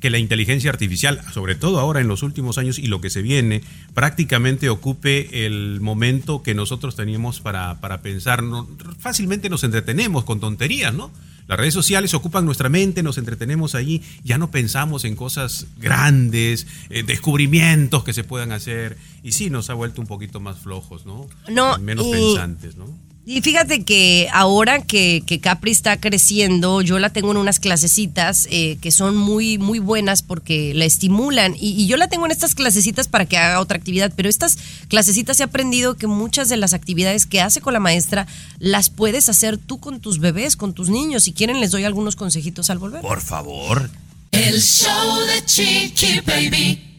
[0.00, 3.22] que la inteligencia artificial, sobre todo ahora en los últimos años y lo que se
[3.22, 3.62] viene,
[3.94, 8.42] prácticamente ocupe el momento que nosotros teníamos para, para pensar.
[8.42, 11.10] No- fácilmente nos entretenemos con tonterías, ¿no?
[11.46, 16.66] Las redes sociales ocupan nuestra mente, nos entretenemos allí, ya no pensamos en cosas grandes,
[16.90, 21.06] eh, descubrimientos que se puedan hacer, y sí nos ha vuelto un poquito más flojos,
[21.06, 21.28] ¿no?
[21.48, 22.86] No, Menos y- pensantes, ¿no?
[23.26, 28.46] Y fíjate que ahora que, que Capri está creciendo, yo la tengo en unas clasecitas
[28.50, 31.54] eh, que son muy, muy buenas porque la estimulan.
[31.58, 34.58] Y, y yo la tengo en estas clasecitas para que haga otra actividad, pero estas
[34.88, 38.26] clasecitas he aprendido que muchas de las actividades que hace con la maestra
[38.58, 41.24] las puedes hacer tú con tus bebés, con tus niños.
[41.24, 43.00] Si quieren, les doy algunos consejitos al volver.
[43.00, 43.90] Por favor.
[44.32, 46.90] El show de Chiqui Baby.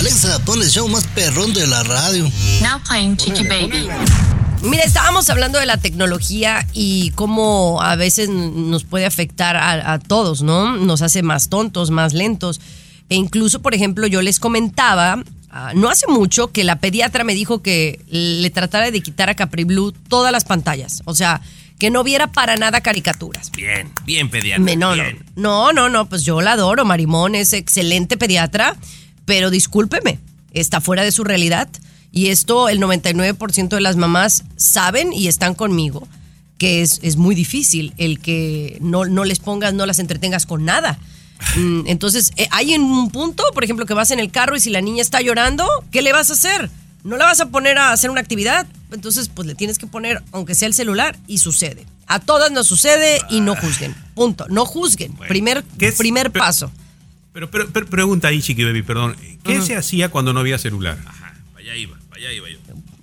[0.00, 2.30] Alexa, pon el show más perrón de la radio.
[2.60, 3.88] Now playing Chiqui Baby.
[4.68, 9.98] Mira, estábamos hablando de la tecnología y cómo a veces nos puede afectar a, a
[9.98, 10.76] todos, ¿no?
[10.76, 12.60] Nos hace más tontos, más lentos.
[13.08, 17.34] E incluso, por ejemplo, yo les comentaba, ah, no hace mucho, que la pediatra me
[17.34, 21.02] dijo que le tratara de quitar a Capri Blue todas las pantallas.
[21.04, 21.40] O sea,
[21.78, 23.52] que no viera para nada caricaturas.
[23.52, 24.64] Bien, bien pediatra.
[24.64, 25.24] Me- no, no, bien.
[25.36, 28.74] no, no, no, pues yo la adoro, Marimón es excelente pediatra,
[29.26, 30.18] pero discúlpeme,
[30.52, 31.68] está fuera de su realidad.
[32.12, 36.06] Y esto el 99% de las mamás saben y están conmigo,
[36.58, 40.64] que es, es muy difícil el que no, no les pongas, no las entretengas con
[40.64, 40.98] nada.
[41.56, 44.60] Mm, Entonces, eh, hay en un punto, por ejemplo, que vas en el carro y
[44.60, 46.70] si la niña está llorando, ¿qué le vas a hacer?
[47.04, 48.66] No la vas a poner a hacer una actividad.
[48.90, 51.84] Entonces, pues le tienes que poner, aunque sea el celular, y sucede.
[52.06, 53.94] A todas nos sucede y no juzguen.
[54.14, 54.46] Punto.
[54.48, 55.12] No juzguen.
[55.28, 56.72] primer ¿qué es- primer pero- paso.
[57.32, 59.14] Pero, pero, pero pregunta ahí, Chiqui Baby, perdón.
[59.44, 60.96] ¿Qué se hacía cuando no había celular?
[61.66, 62.58] Allá iba, allá iba yo.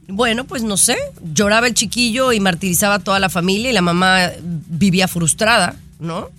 [0.08, 0.96] Bueno, pues no sé.
[1.34, 6.30] Lloraba el chiquillo y martirizaba a toda la familia y la mamá vivía frustrada, ¿no?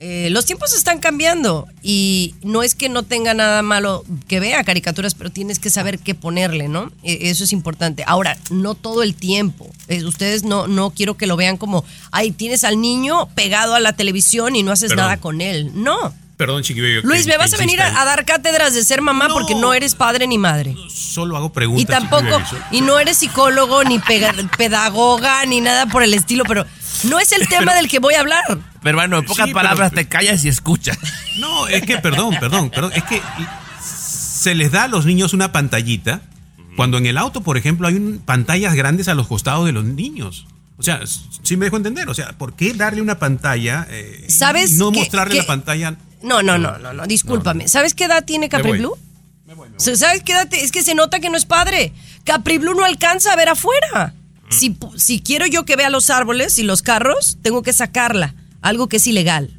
[0.00, 4.62] Eh, los tiempos están cambiando y no es que no tenga nada malo que vea
[4.64, 6.90] caricaturas, pero tienes que saber qué ponerle, ¿no?
[7.04, 8.02] E- Eso es importante.
[8.06, 9.70] Ahora, no todo el tiempo.
[9.86, 13.80] Eh, ustedes no, no quiero que lo vean como, ay, tienes al niño pegado a
[13.80, 15.70] la televisión y no haces nada con él.
[15.74, 16.12] No.
[16.36, 17.00] Perdón, Chiqui Baby.
[17.04, 19.72] Luis, que- me vas a venir a, a dar cátedras de ser mamá porque no
[19.72, 20.74] eres padre ni madre.
[20.88, 21.82] Solo hago preguntas.
[21.82, 22.42] Y tampoco,
[22.72, 23.98] y no eres psicólogo, ni
[24.58, 26.66] pedagoga, ni nada por el estilo, pero
[27.04, 28.42] no es el tema del que voy a hablar.
[28.82, 30.98] Pero bueno, en pocas Sí, pero- palabras te callas y escuchas.
[31.38, 32.92] No, es que, perdón, perdón, perdón.
[32.94, 33.20] Es que
[33.80, 36.20] se les da a los niños una pantallita
[36.76, 39.84] cuando en el auto, por ejemplo, hay un- pantallas grandes a los costados de los
[39.84, 40.46] niños.
[40.76, 41.00] O sea,
[41.44, 42.08] sí me dejo entender.
[42.08, 45.94] O sea, ¿por qué darle una pantalla eh, y ¿Sabes no qué- mostrarle la pantalla?
[46.24, 47.68] No, no, no, no, no, discúlpame.
[47.68, 48.78] ¿Sabes qué edad tiene Capri voy.
[48.78, 48.96] Blue?
[49.76, 50.48] ¿Sabes qué edad?
[50.52, 51.92] Es que se nota que no es padre.
[52.24, 54.14] Capri Blue no alcanza a ver afuera.
[54.48, 58.34] Si, pu- si quiero yo que vea los árboles y los carros, tengo que sacarla.
[58.62, 59.58] Algo que es ilegal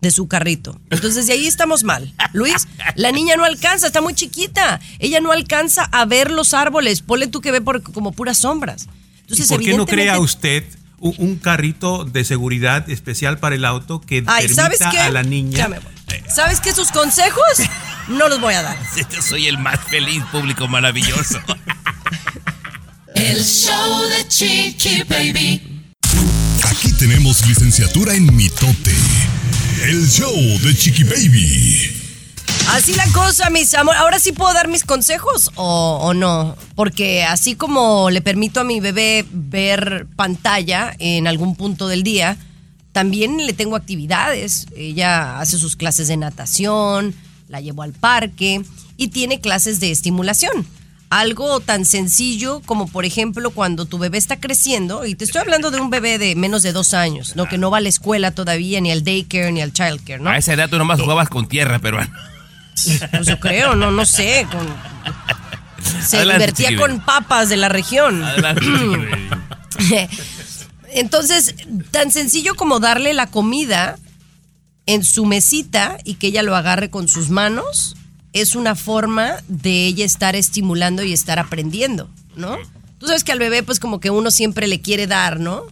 [0.00, 0.80] de su carrito.
[0.90, 2.12] Entonces de ahí estamos mal.
[2.32, 4.80] Luis, la niña no alcanza, está muy chiquita.
[4.98, 7.02] Ella no alcanza a ver los árboles.
[7.02, 8.88] Ponle tú que ve por, como puras sombras.
[9.20, 10.64] Entonces, ¿Y ¿Por qué no crea usted
[11.00, 14.98] un, un carrito de seguridad especial para el auto que Ay, permita ¿sabes qué?
[15.00, 15.58] a la niña?
[15.58, 15.92] Ya me voy.
[16.28, 16.72] ¿Sabes qué?
[16.72, 17.42] Sus consejos
[18.08, 18.78] no los voy a dar.
[19.10, 21.40] Yo soy el más feliz público maravilloso.
[23.14, 25.82] El show de Chiqui Baby.
[26.64, 28.94] Aquí tenemos licenciatura en mitote.
[29.82, 31.99] El show de Chiqui Baby.
[32.70, 33.96] Así la cosa, mis amor.
[33.96, 36.56] Ahora sí puedo dar mis consejos o, o no.
[36.76, 42.36] Porque así como le permito a mi bebé ver pantalla en algún punto del día,
[42.92, 44.66] también le tengo actividades.
[44.76, 47.14] Ella hace sus clases de natación,
[47.48, 48.62] la llevo al parque
[48.96, 50.64] y tiene clases de estimulación.
[51.10, 55.72] Algo tan sencillo como, por ejemplo, cuando tu bebé está creciendo, y te estoy hablando
[55.72, 57.48] de un bebé de menos de dos años, ¿no?
[57.48, 60.30] que no va a la escuela todavía, ni al daycare, ni al childcare, ¿no?
[60.30, 62.12] A esa edad tú nomás jugabas con tierra, peruano.
[63.10, 64.46] Pues yo creo, no, no sé.
[64.50, 64.90] con-
[66.06, 68.22] se Adelante, Chiqui con papas de la región.
[68.22, 68.64] Adelante.
[70.92, 71.54] Entonces,
[71.90, 73.98] tan sencillo como darle la comida
[74.86, 77.96] en su mesita y que ella lo agarre con sus manos,
[78.32, 82.56] es una forma de ella estar estimulando y estar aprendiendo, ¿no?
[82.98, 85.62] Tú sabes que al bebé, pues como que uno siempre le quiere dar, ¿no?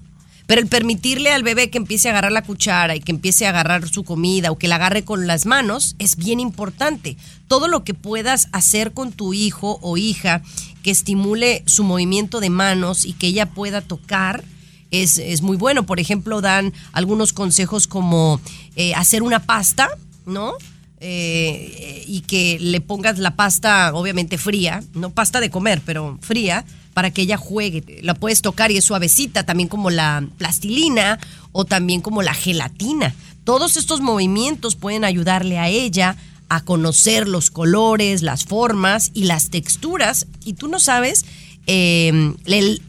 [0.48, 3.50] Pero el permitirle al bebé que empiece a agarrar la cuchara y que empiece a
[3.50, 7.18] agarrar su comida o que la agarre con las manos es bien importante.
[7.48, 10.40] Todo lo que puedas hacer con tu hijo o hija
[10.82, 14.42] que estimule su movimiento de manos y que ella pueda tocar
[14.90, 15.84] es, es muy bueno.
[15.84, 18.40] Por ejemplo, dan algunos consejos como
[18.74, 19.90] eh, hacer una pasta,
[20.24, 20.54] ¿no?
[21.00, 26.64] Eh, y que le pongas la pasta, obviamente fría, no pasta de comer, pero fría,
[26.98, 28.00] para que ella juegue.
[28.02, 31.20] La puedes tocar y es suavecita, también como la plastilina
[31.52, 33.14] o también como la gelatina.
[33.44, 36.16] Todos estos movimientos pueden ayudarle a ella
[36.48, 40.26] a conocer los colores, las formas y las texturas.
[40.44, 41.24] Y tú no sabes
[41.68, 42.36] el-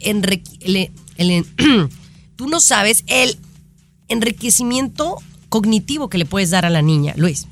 [0.00, 1.46] el-
[2.34, 3.38] tú no sabes el
[4.08, 5.18] enriquecimiento
[5.50, 7.46] cognitivo que le puedes dar a la niña, Luis.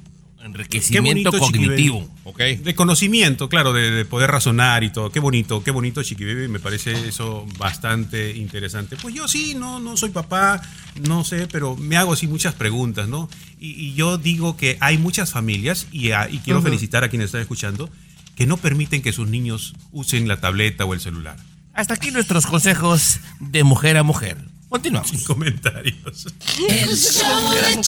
[0.48, 2.00] Enriquecimiento bonito, cognitivo.
[2.00, 2.10] Baby.
[2.24, 2.38] Ok.
[2.64, 5.10] De conocimiento, claro, de, de poder razonar y todo.
[5.10, 6.48] Qué bonito, qué bonito, Chiqui Baby.
[6.48, 8.96] Me parece eso bastante interesante.
[8.96, 10.60] Pues yo sí, no, no soy papá,
[11.06, 13.28] no sé, pero me hago así muchas preguntas, ¿no?
[13.60, 17.26] Y, y yo digo que hay muchas familias, y, a- y quiero felicitar a quienes
[17.26, 17.90] están escuchando,
[18.36, 21.36] que no permiten que sus niños usen la tableta o el celular.
[21.74, 24.36] Hasta aquí nuestros consejos de mujer a mujer.
[24.68, 25.08] Continuamos.
[25.10, 26.26] Sin comentarios.
[26.68, 27.87] El show de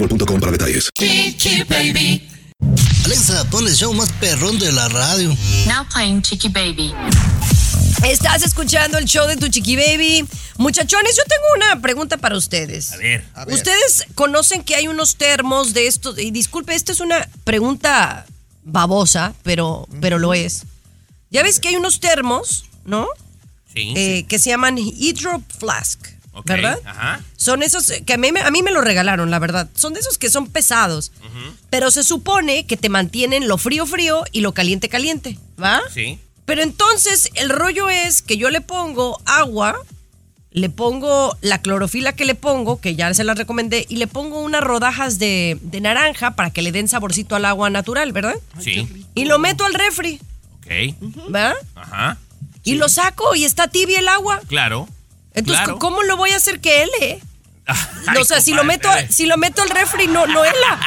[0.00, 0.88] boostmobile.com para detalles.
[0.94, 2.28] Chiqui Baby.
[3.04, 5.34] Alexa, pon el show más perrón de la radio.
[5.66, 6.94] Now playing Chiqui Baby.
[8.04, 10.26] Estás escuchando el show de tu chiqui baby.
[10.56, 12.92] Muchachones, yo tengo una pregunta para ustedes.
[12.92, 13.24] A ver.
[13.48, 16.18] Ustedes conocen que hay unos termos de estos.
[16.18, 18.24] Y disculpe, esta es una pregunta
[18.64, 20.64] babosa, pero, pero lo es.
[21.30, 23.06] Ya ves que hay unos termos, ¿no?
[23.74, 23.92] Sí.
[23.94, 26.06] Eh, que se llaman Hydro Flask,
[26.44, 26.78] ¿verdad?
[26.84, 27.20] Ajá.
[27.36, 29.68] Son esos que a mí, me- a mí me lo regalaron, la verdad.
[29.74, 31.12] Son de esos que son pesados.
[31.70, 35.80] Pero se supone que te mantienen lo frío frío y lo caliente caliente, ¿va?
[35.92, 36.18] Sí.
[36.44, 39.76] Pero entonces el rollo es que yo le pongo agua,
[40.52, 44.40] le pongo la clorofila que le pongo, que ya se la recomendé, y le pongo
[44.42, 48.34] unas rodajas de, de naranja para que le den saborcito al agua natural, ¿verdad?
[48.58, 49.06] Sí.
[49.14, 50.20] Y lo meto al refri,
[50.58, 50.96] Ok.
[51.28, 51.54] ¿verdad?
[51.76, 52.18] Ajá.
[52.64, 54.40] Y lo saco y está tibia el agua.
[54.48, 54.88] Claro.
[55.34, 55.78] Entonces, Claro.
[55.78, 57.20] ¿cómo lo voy a hacer que hele?
[58.06, 60.78] Ay, o sea, si lo meto, si lo meto al refri, no, no hela.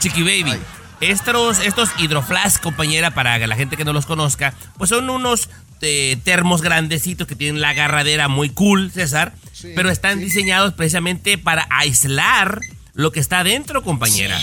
[0.00, 0.58] Chiqui Baby.
[1.00, 5.48] Estos, estos hidroflask, compañera, para la gente que no los conozca, pues son unos
[5.80, 9.32] eh, termos grandecitos que tienen la agarradera muy cool, César,
[9.74, 12.60] pero están diseñados precisamente para aislar
[12.94, 14.38] lo que está dentro, compañera.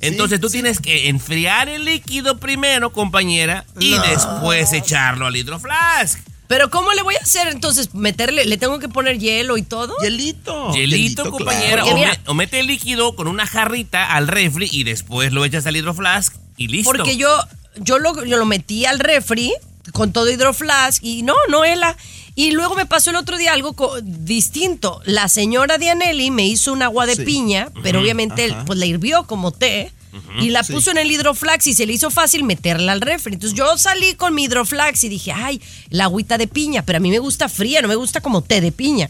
[0.00, 4.02] Entonces tú tienes que enfriar el líquido primero, compañera, y No.
[4.02, 6.20] después echarlo al hidroflask.
[6.46, 7.94] Pero ¿cómo le voy a hacer entonces?
[7.94, 9.94] ¿Meterle, le tengo que poner hielo y todo?
[10.02, 10.72] Hielito.
[10.74, 11.82] Hielito, compañera.
[11.84, 15.44] Porque O, me- o mete el líquido con una jarrita al refri y después lo
[15.44, 16.92] echas al hidroflask y listo.
[16.92, 17.28] Porque yo,
[17.76, 19.52] yo, lo, yo lo metí al refri
[19.92, 21.96] con todo hidroflask y no, no hela.
[22.36, 25.00] Y luego me pasó el otro día algo co- distinto.
[25.04, 27.24] La señora Dianelli me hizo un agua de Sí.
[27.24, 28.64] piña, pero obviamente ajá.
[28.66, 29.92] pues la hirvió como té.
[30.40, 30.72] Y la Sí.
[30.72, 33.34] puso en el hidroflax y se le hizo fácil meterla al refri.
[33.34, 37.00] Entonces yo salí con mi hidroflax y dije, ay, la agüita de piña, pero a
[37.00, 39.08] mí me gusta fría, no me gusta como té de piña.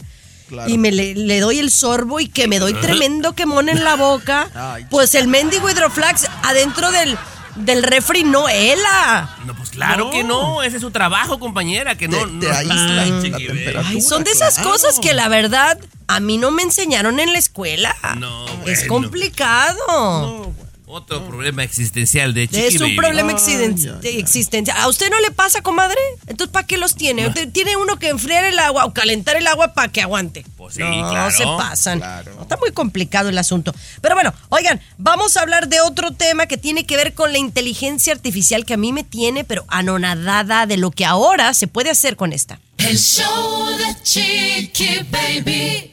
[0.49, 0.69] Claro.
[0.69, 3.95] Y me le, le doy el sorbo y que me doy tremendo quemón en la
[3.95, 4.49] boca.
[4.75, 7.17] Ay, pues el mendigo hidroflax adentro del,
[7.55, 9.35] del refri no hela.
[9.45, 10.11] No, pues claro No.
[10.11, 12.17] que no, ese es su trabajo, compañera, que no...
[12.19, 13.83] Te- no te aísla Ay, la temperatura.
[13.87, 14.69] Ay, son de esas claro.
[14.69, 17.95] cosas que la verdad a mí no me enseñaron en la escuela.
[18.17, 20.51] No, es bueno.
[20.95, 22.95] Otro problema existencial de Chiqui es un Baby.
[22.95, 24.77] problema existen- ay, existencial.
[24.77, 25.97] ¿A usted no le pasa, comadre?
[26.25, 27.29] Entonces, ¿para qué los tiene?
[27.51, 30.45] Tiene uno que enfriar el agua o calentar el agua para que aguante.
[30.55, 31.35] Pues sí, no, claro.
[31.35, 31.99] se pasan.
[31.99, 32.33] Claro.
[32.35, 33.75] No, Está muy complicado el asunto.
[33.99, 37.39] Pero bueno, oigan, vamos a hablar de otro tema que tiene que ver con la
[37.39, 41.89] inteligencia artificial que a mí me tiene, pero anonadada de lo que ahora se puede
[41.89, 42.61] hacer con esta.
[42.77, 45.91] El show de Chiqui Baby.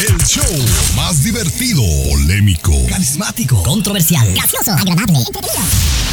[0.00, 0.44] El show
[0.96, 5.62] más divertido, polémico, Carismático, controversial, gracioso, agradable, entretenido.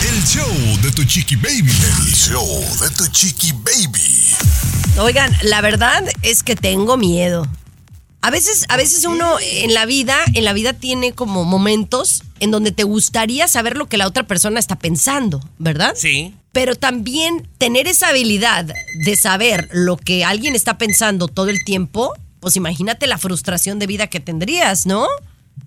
[0.09, 1.71] el show de tu chiqui baby.
[1.71, 2.45] El show
[2.81, 4.35] de tu chiqui baby.
[4.99, 7.47] Oigan, la verdad es que tengo miedo.
[8.21, 12.51] A veces, a veces uno en la vida, en la vida tiene como momentos en
[12.51, 15.93] donde te gustaría saber lo que la otra persona está pensando, ¿verdad?
[15.95, 16.33] Sí.
[16.51, 22.13] Pero también tener esa habilidad de saber lo que alguien está pensando todo el tiempo,
[22.39, 25.07] pues imagínate la frustración de vida que tendrías, ¿no?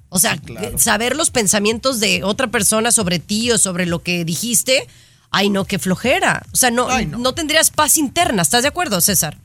[0.09, 0.41] O sea,
[0.77, 4.87] saber los pensamientos de otra persona sobre ti o sobre lo que dijiste,
[5.31, 6.45] ay no, qué flojera.
[6.53, 7.19] O sea, no, Ay, no.
[7.19, 7.33] no.
[7.35, 9.39] tendrías paz interna, ¿estás de acuerdo, César?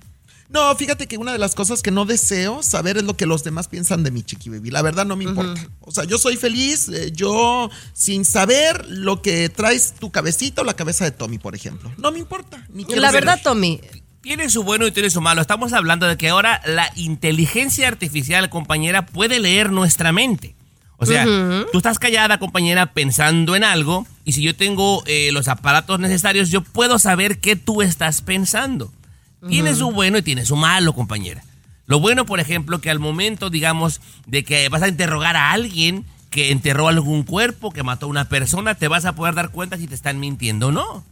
[0.48, 3.44] No, fíjate que una de las cosas que no deseo saber es lo que los
[3.44, 4.70] demás piensan de mi chiqui baby.
[4.70, 5.60] La verdad no me importa.
[5.82, 10.66] O sea, yo soy feliz, eh, yo sin saber lo que traes tu cabecita o
[10.66, 11.92] la cabeza de Tommy, por ejemplo.
[11.98, 12.64] No me importa.
[12.70, 13.26] Ni La saber.
[13.26, 13.82] verdad, Tommy,
[14.26, 15.40] Tiene su bueno y tiene su malo.
[15.40, 20.56] Estamos hablando de que ahora la inteligencia artificial, compañera, puede leer nuestra mente.
[20.98, 21.26] O sea,
[21.72, 26.50] tú estás callada, compañera, pensando en algo, y si yo tengo eh, los aparatos necesarios,
[26.50, 28.92] yo puedo saber qué tú estás pensando.
[29.48, 31.44] Tiene su bueno y tiene su malo, compañera.
[31.86, 36.04] Lo bueno, por ejemplo, que al momento, digamos, de que vas a interrogar a alguien
[36.32, 39.78] que enterró algún cuerpo, que mató a una persona, te vas a poder dar cuenta
[39.78, 41.04] si te están mintiendo o no.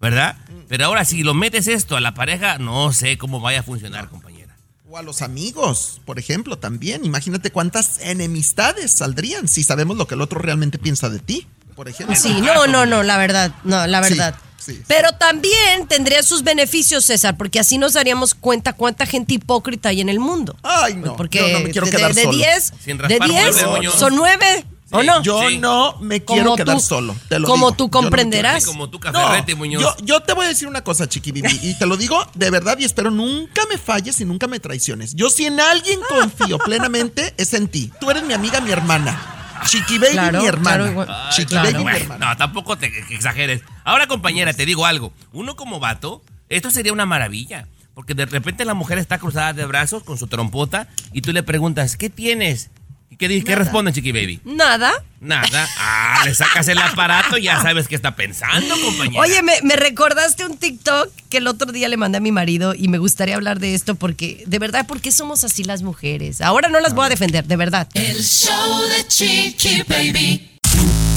[0.00, 0.36] ¿Verdad?
[0.68, 4.08] Pero ahora, si lo metes esto a la pareja, no sé cómo vaya a funcionar,
[4.08, 4.56] compañera.
[4.88, 7.04] O a los amigos, por ejemplo, también.
[7.04, 11.88] Imagínate cuántas enemistades saldrían si sabemos lo que el otro realmente piensa de ti, por
[11.88, 12.14] ejemplo.
[12.16, 14.34] sí, no, no, no, la verdad, no, la Sí, verdad.
[14.56, 14.80] sí.
[14.86, 20.00] Pero también tendría sus beneficios, César, porque así nos daríamos cuenta cuánta gente hipócrita hay
[20.00, 20.56] en el mundo.
[20.62, 21.16] Ay, no.
[21.16, 22.36] Porque yo no me quiero de, quedar de solo.
[22.38, 23.94] 10, Sin de raspar 10 mueble, Muñoz.
[23.96, 25.22] son 9 ¿O no?
[25.22, 25.58] Yo Sí.
[25.58, 27.16] no me Como quiero quedar tú- solo.
[27.28, 27.76] Te lo como digo.
[27.76, 28.56] tú Yo no comprenderás.
[28.64, 29.82] quiero- Como tú, No, Caferrete, Muñoz.
[29.82, 32.50] yo, yo te voy a decir una cosa, Chiqui Bibi, y te lo digo de
[32.50, 35.14] verdad y espero nunca me falles y nunca me traiciones.
[35.14, 37.92] Yo si en alguien confío plenamente es en ti.
[38.00, 39.34] Tú eres mi amiga, mi hermana.
[39.66, 40.76] Chiqui Baby, Claro, mi hermana.
[40.76, 41.08] claro, igual.
[41.10, 42.26] Ay, Chiqui claro, Baby, mi bueno, hermana.
[42.30, 43.60] no, tampoco te exageres.
[43.84, 45.12] Ahora, compañera, te digo algo.
[45.32, 47.66] Uno como vato, esto sería una maravilla.
[47.94, 51.42] Porque de repente la mujer está cruzada de brazos con su trompota y tú le
[51.42, 52.70] preguntas, ¿qué tienes?
[53.18, 54.40] ¿Y qué, di- qué responde, Chiqui Baby?
[54.44, 54.92] Nada.
[55.20, 55.68] Nada.
[55.76, 59.20] Ah, le sacas el aparato y ya sabes qué está pensando, compañera.
[59.20, 62.76] Oye, me, me recordaste un TikTok que el otro día le mandé a mi marido
[62.76, 66.40] y me gustaría hablar de esto porque, de verdad, ¿por qué somos así las mujeres?
[66.40, 67.88] Ahora no las voy a defender, de verdad.
[67.94, 70.48] El show de Chiqui Baby.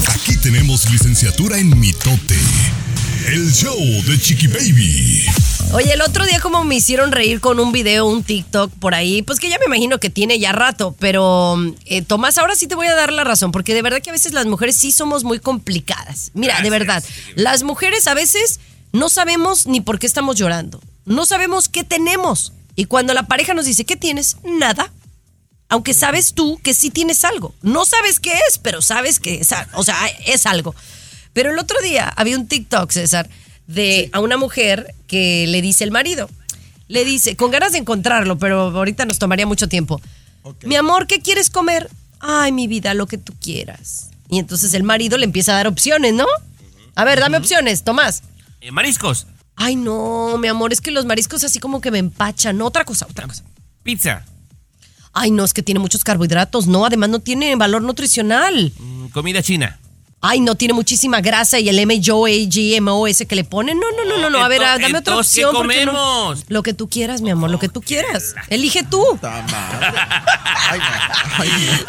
[0.07, 2.35] Aquí tenemos licenciatura en mitote.
[3.28, 5.26] El show de Chiqui Baby.
[5.74, 9.22] Oye, el otro día como me hicieron reír con un video, un TikTok por ahí,
[9.22, 11.55] pues que ya me imagino que tiene ya rato, pero
[11.86, 14.13] eh, Tomás, ahora sí te voy a dar la razón, porque de verdad que a
[14.13, 16.32] veces las mujeres sí somos muy complicadas.
[16.34, 17.03] Mira, de verdad,
[17.36, 18.59] las mujeres a veces
[18.91, 22.53] no sabemos ni por qué estamos llorando, no sabemos qué tenemos.
[22.76, 24.38] Y cuando la pareja nos dice, ¿qué tienes?
[24.43, 24.91] Nada.
[25.69, 27.53] Aunque sabes tú que sí tienes algo.
[27.61, 30.76] No sabes qué es, pero sabes que es, o sea, es algo.
[31.34, 33.29] Pero el otro día había un TikTok, César,
[33.67, 36.29] de a una mujer que le dice el marido.
[36.88, 40.01] Le dice, con ganas de encontrarlo, pero ahorita nos tomaría mucho tiempo.
[40.63, 41.89] Mi amor, ¿qué quieres comer?
[42.19, 44.09] Ay, mi vida, lo que tú quieras.
[44.29, 46.25] Y entonces el marido le empieza a dar opciones, ¿no?
[46.95, 48.23] A ver, dame opciones, Tomás.
[48.59, 52.61] Eh, mariscos, Ay, no, mi amor, es que los mariscos así como que me empachan.
[52.61, 53.43] Otra cosa, otra cosa.
[53.84, 54.25] pizza,
[55.13, 58.71] Ay, no, es que tiene muchos carbohidratos, no, además no tiene valor nutricional.
[58.77, 59.77] mm, comida china.
[60.24, 63.80] Ay, no, tiene muchísima grasa y el MJO, GMO ese que le ponen.
[63.80, 64.43] No, no, no, no, no.
[64.43, 65.55] A ver, Ento- dame otra entonces, ¿qué opción.
[65.67, 66.43] porque no- comemos?
[66.47, 68.36] Lo que tú quieras, mi amor, lo que tú quieras.
[68.49, 69.03] Elige tú.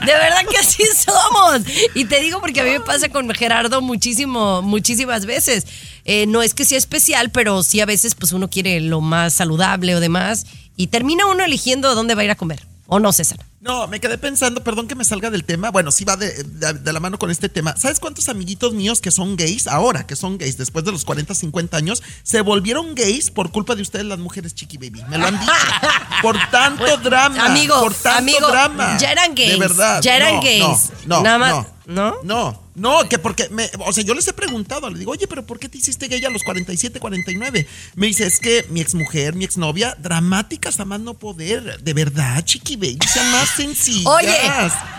[0.05, 1.61] De verdad que así somos.
[1.95, 5.67] Y te digo porque a mí me pasa con Gerardo muchísimo, muchísimas veces.
[6.05, 9.35] Eh, no es que sea especial, pero sí a veces pues uno quiere lo más
[9.35, 10.47] saludable o demás.
[10.77, 12.67] Y termina uno eligiendo dónde va a ir a comer.
[12.87, 13.39] ¿O no, César?
[13.61, 15.71] No, me quedé pensando, perdón que me salga del tema.
[15.71, 17.77] Bueno, sí va de, de- de la mano con este tema.
[17.77, 21.33] ¿Sabes cuántos amiguitos míos que son gays, ahora que son gays, después de los 40,
[21.35, 25.03] 50 años, se volvieron gays por culpa de ustedes, las mujeres chiqui baby?
[25.09, 25.53] Me lo han dicho.
[26.23, 27.47] Por tanto drama.
[27.47, 28.97] Amigo, por tanto amigo, drama.
[28.99, 30.01] ya eran gays, De verdad.
[30.03, 30.91] ya eran no, gays.
[31.07, 31.67] No, no, Nada más- no.
[31.87, 32.15] ¿no?
[32.23, 35.45] No, no, que porque, me, o sea, yo les he preguntado, le digo, oye, pero
[35.45, 37.67] ¿por qué te hiciste gay a los 47, 49?
[37.97, 41.81] Me dice, es que mi exmujer, mi exnovia, dramáticas a más no poder.
[41.83, 44.07] De verdad, chiqui baby, sean más sencillas.
[44.07, 44.35] Oye,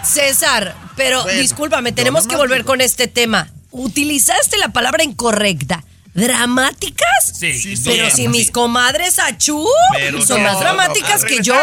[0.03, 3.51] César, pero Bueno, discúlpame, tenemos que volver con este tema.
[3.71, 5.83] Utilizaste la palabra incorrecta.
[6.13, 7.33] ¿Dramáticas?
[7.33, 8.27] Sí, sí, Pero sí, si sí.
[8.27, 11.55] mis comadres achú Pero son no, más no, dramáticas no, que yo.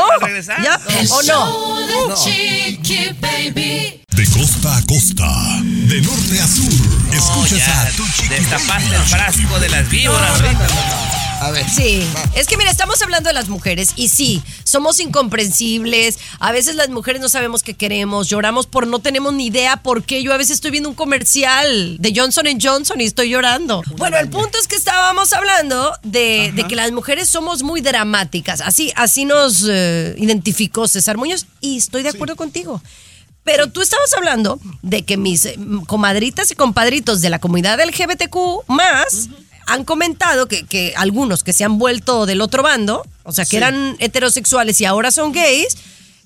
[0.62, 0.80] ¿Ya?
[1.11, 1.86] ¿O no?
[1.86, 4.03] de Chiqui Baby.
[4.11, 5.26] De costa a costa,
[5.62, 10.40] de norte a sur, escuchas ya, a tu chiqui destapaste el frasco de las víboras
[10.40, 11.10] ahorita.
[11.41, 11.68] A ver.
[11.68, 16.74] Sí, es que mira, estamos hablando de las mujeres y sí, somos incomprensibles, a veces
[16.76, 20.34] las mujeres no sabemos qué queremos, lloramos por no tenemos ni idea por qué, yo
[20.34, 23.82] a veces estoy viendo un comercial de Johnson Johnson y estoy llorando.
[23.97, 28.61] Bueno, el punto es que estábamos hablando de, de que las mujeres somos muy dramáticas,
[28.61, 32.82] así, así nos eh, identificó César Muñoz y estoy de acuerdo contigo.
[33.45, 38.68] Pero tú estabas hablando de que mis eh, comadritas y compadritos de la comunidad LGBTQ
[38.68, 39.30] más
[39.73, 43.51] han comentado que, que algunos que se han vuelto del otro bando, o sea, que
[43.51, 43.57] Sí.
[43.57, 45.77] eran heterosexuales y ahora son gays,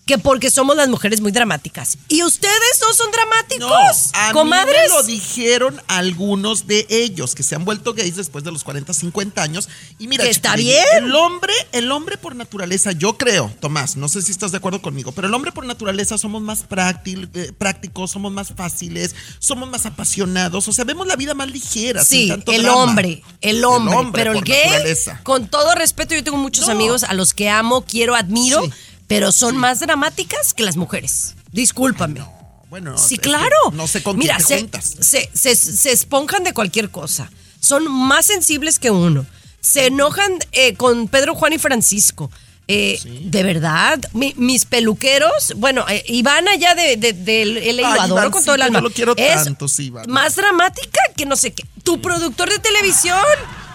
[0.07, 1.97] que porque somos las mujeres muy dramáticas.
[2.09, 2.53] Y ustedes
[2.83, 4.75] no son No, dramáticos, a comadres.
[4.75, 8.65] mí me lo dijeron algunos de ellos que se han vuelto gays después de los
[8.65, 9.69] 40, 50 años.
[9.99, 10.85] Y mira, está bien.
[10.97, 14.83] El hombre, el hombre por naturaleza, yo creo, Tomás, no sé si estás de acuerdo
[14.83, 19.71] conmigo, pero el hombre por naturaleza somos más práctil- eh, prácticos, somos más fáciles, somos
[19.71, 22.05] más apasionados, o sea, vemos la vida más ligera.
[22.05, 25.21] sin Sí, tanto el hombre, el hombre, pero el gay, naturaleza.
[25.23, 26.73] con todo respeto, yo tengo muchos No.
[26.73, 28.71] amigos a los que amo, quiero, admiro, Sí.
[29.07, 31.35] Pero son más dramáticas que las mujeres.
[31.53, 32.23] Discúlpame.
[32.71, 33.57] Bueno, Sí, claro.
[33.73, 34.97] No sé con Mira, quién te se, juntas.
[35.01, 37.31] se, se- se esponjan de cualquier cosa.
[37.61, 39.25] Son más sensibles que uno.
[39.61, 42.31] Se enojan eh, con Pedro, Juan y Francisco.
[42.67, 47.99] Eh, De verdad, Mi- mis peluqueros, bueno, eh, Iván allá de, de- del el Ay,
[48.01, 48.79] adoro con todo el alma.
[48.79, 50.07] yo lo quiero es tanto, sí, Iván.
[50.11, 51.65] más dramática que no sé qué.
[51.83, 53.19] Tu productor de televisión.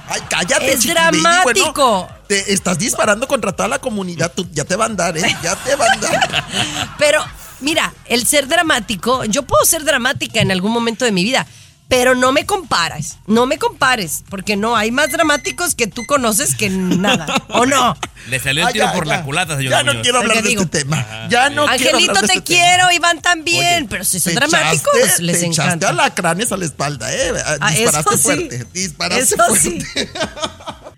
[0.09, 2.01] Ay, cállate, Es dramático.
[2.01, 4.31] Bueno, te estás disparando contra toda la comunidad.
[4.35, 5.37] Tú, ya te va a andar, ¿eh?
[5.43, 6.45] Ya te va a andar.
[6.97, 7.23] Pero,
[7.59, 11.45] mira, el ser dramático, yo puedo ser dramática en algún momento de mi vida,
[11.89, 16.53] Pero no me compares, no me compares, porque no, hay más dramáticos que tú conoces
[16.55, 17.97] que nada, ¿o no?
[18.27, 19.17] Le salió el Ah, tiro ya, por ya.
[19.17, 20.03] la culata, señor Ya no Muñoz.
[20.03, 20.61] quiero hablar ¿Qué de digo?
[20.61, 21.27] este tema.
[21.31, 22.63] Ya no quiero Angelito, hablar de te este tema.
[22.63, 25.89] quiero, Iván también, Oye, pero si son dramáticos, echaste- les te echaste encanta.
[25.89, 27.33] alacranes a la espalda, ¿eh?
[27.59, 28.23] Ah, Disparaste eso sí.
[28.23, 28.65] fuerte.
[28.71, 29.59] Disparaste Eso fuerte.
[29.69, 30.07] sí.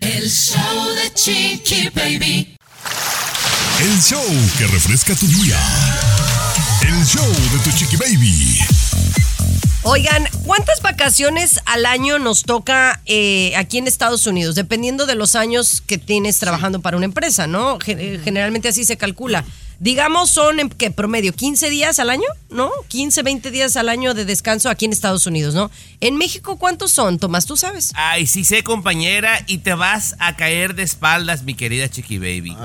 [0.00, 2.56] El show de Chiqui Baby.
[3.80, 4.22] El show
[4.58, 5.58] que refresca tu día.
[6.82, 8.58] El show de tu chiqui baby.
[9.84, 14.54] Oigan, ¿cuántas vacaciones al año nos toca eh, aquí en Estados Unidos?
[14.54, 17.78] Dependiendo de los años que tienes trabajando para una empresa, ¿no?
[17.86, 19.44] Eh, Generalmente así se calcula.
[19.78, 22.70] Digamos, son en qué promedio 15 días al año, ¿no?
[22.88, 25.72] 15, 20 días al año de descanso aquí en Estados Unidos, ¿no?
[26.00, 27.46] En México, ¿cuántos son, Tomás?
[27.46, 27.90] ¿Tú sabes?
[27.96, 32.56] Ay, sí sé, compañera, y te vas a caer de espaldas, mi querida Chiqui Baby.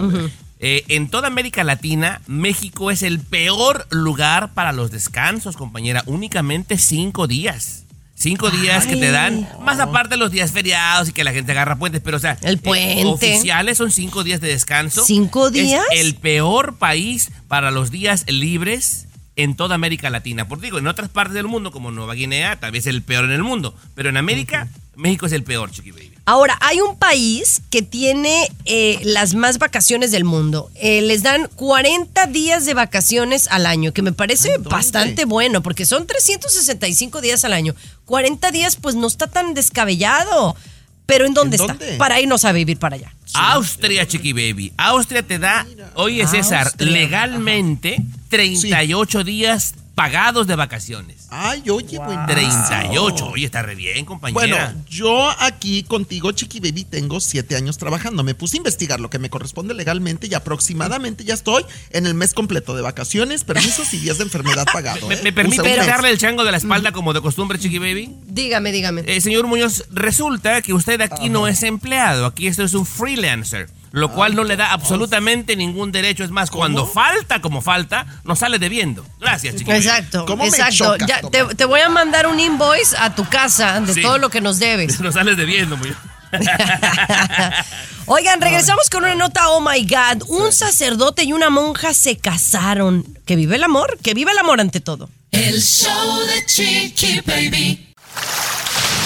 [0.59, 6.03] Eh, en toda América Latina, México es el peor lugar para los descansos, compañera.
[6.07, 7.83] Únicamente cinco días.
[8.15, 11.75] Cinco días que te dan, más aparte los días feriados y que la gente agarra
[11.75, 13.05] puentes, pero o sea, El eh, puente.
[13.05, 15.05] oficiales son cinco días de descanso.
[15.05, 15.85] ¿Cinco días?
[15.91, 19.05] Es el peor país para los días libres
[19.35, 20.47] en toda América Latina.
[20.47, 23.25] Por digo, en otras partes del mundo, como Nueva Guinea, tal vez es el peor
[23.25, 26.16] en el mundo, pero en América, México es el peor, Chiqui Baby.
[26.29, 30.69] Ahora, hay un país que tiene eh, las más vacaciones del mundo.
[30.75, 35.85] Eh, les dan 40 días de vacaciones al año, que me parece bastante bueno, porque
[35.85, 37.75] son 365 días al año.
[38.03, 40.57] 40 días, pues no está tan descabellado.
[41.05, 41.73] Pero ¿en dónde, ¿En está?
[41.75, 41.95] dónde?
[41.95, 43.15] Para irnos a vivir para allá.
[43.33, 44.73] Austria, Chiqui Baby.
[44.75, 46.91] Austria te da, oye César, Austria.
[46.91, 51.25] legalmente 38 días pagados de vacaciones.
[51.31, 52.23] Ay, oye, bueno.
[52.27, 53.29] 38.
[53.29, 54.39] Oye, está re bien, compañera.
[54.39, 58.23] Bueno, yo aquí contigo, Chiqui Baby, tengo siete años trabajando.
[58.23, 62.13] Me puse a investigar lo que me corresponde legalmente y aproximadamente ya estoy en el
[62.13, 65.07] mes completo de vacaciones, permisos y días de enfermedad pagado.
[65.07, 65.21] ¿Me, ¿eh?
[65.23, 68.13] me permite darle el chango de la espalda como de costumbre, Chiqui Baby?
[68.27, 69.01] Dígame, dígame.
[69.07, 73.67] Eh, señor Muñoz, resulta que usted aquí no es empleado, aquí esto es un freelancer,
[73.91, 76.23] lo cual no le da absolutamente ningún derecho.
[76.23, 79.05] Es más, cuando falta como falta, nos sale debiendo.
[79.19, 79.85] Gracias, Chiqui Baby.
[79.85, 80.97] Exacto, ¿Cómo me exacto.
[81.07, 84.01] Ya, te, te voy a mandar un invoice a tu casa de Sí.
[84.01, 84.99] todo lo que nos debes.
[85.07, 85.97] Nos sales debiendo, Muñoz.
[88.05, 90.23] Oigan, regresamos con una nota, oh my God.
[90.27, 93.05] Un sacerdote y una monja se casaron.
[93.25, 95.09] Que vive el amor, que vive el amor ante todo.
[95.31, 97.93] El show de Chiqui Baby.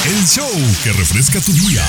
[0.05, 0.49] El show
[0.84, 1.84] que refresca tu día.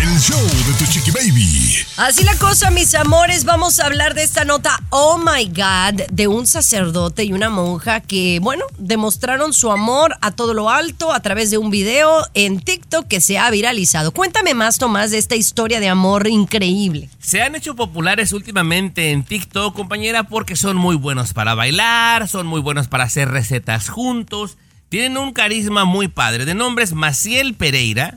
[0.00, 1.76] El show de tu chiqui baby.
[1.98, 6.26] Así la cosa, mis amores, vamos a hablar de esta nota, oh my God, de
[6.26, 11.20] un sacerdote y una monja que, bueno, demostraron su amor a todo lo alto a
[11.20, 14.12] través de un video en TikTok que se ha viralizado.
[14.12, 17.10] Cuéntame más, Tomás, de esta historia de amor increíble.
[17.18, 22.46] Se han hecho populares últimamente en TikTok, compañera, porque son muy buenos para bailar, son
[22.46, 24.56] muy buenos para hacer recetas juntos,
[24.88, 26.46] tienen un carisma muy padre.
[26.46, 28.16] De nombres Maciel Pereira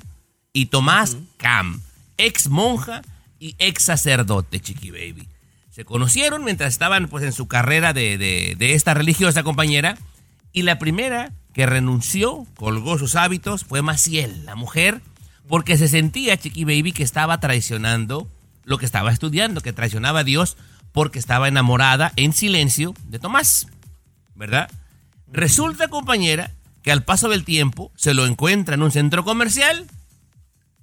[0.54, 1.82] y Tomás Cam,
[2.18, 3.02] ex monja
[3.40, 5.28] y ex sacerdote, Chiqui Baby.
[5.72, 9.98] Se conocieron mientras estaban pues en su carrera de, de- de esta religiosa compañera
[10.54, 15.02] y la primera que renunció, colgó sus hábitos, fue Maciel, la mujer,
[15.48, 18.28] porque se sentía, Chiqui Baby, que estaba traicionando
[18.64, 20.56] lo que estaba estudiando, que traicionaba a Dios
[20.92, 23.68] porque estaba enamorada en silencio de Tomás,
[24.36, 24.70] ¿verdad?
[25.32, 26.52] Resulta, compañera,
[26.84, 29.88] que al paso del tiempo se lo encuentra en un centro comercial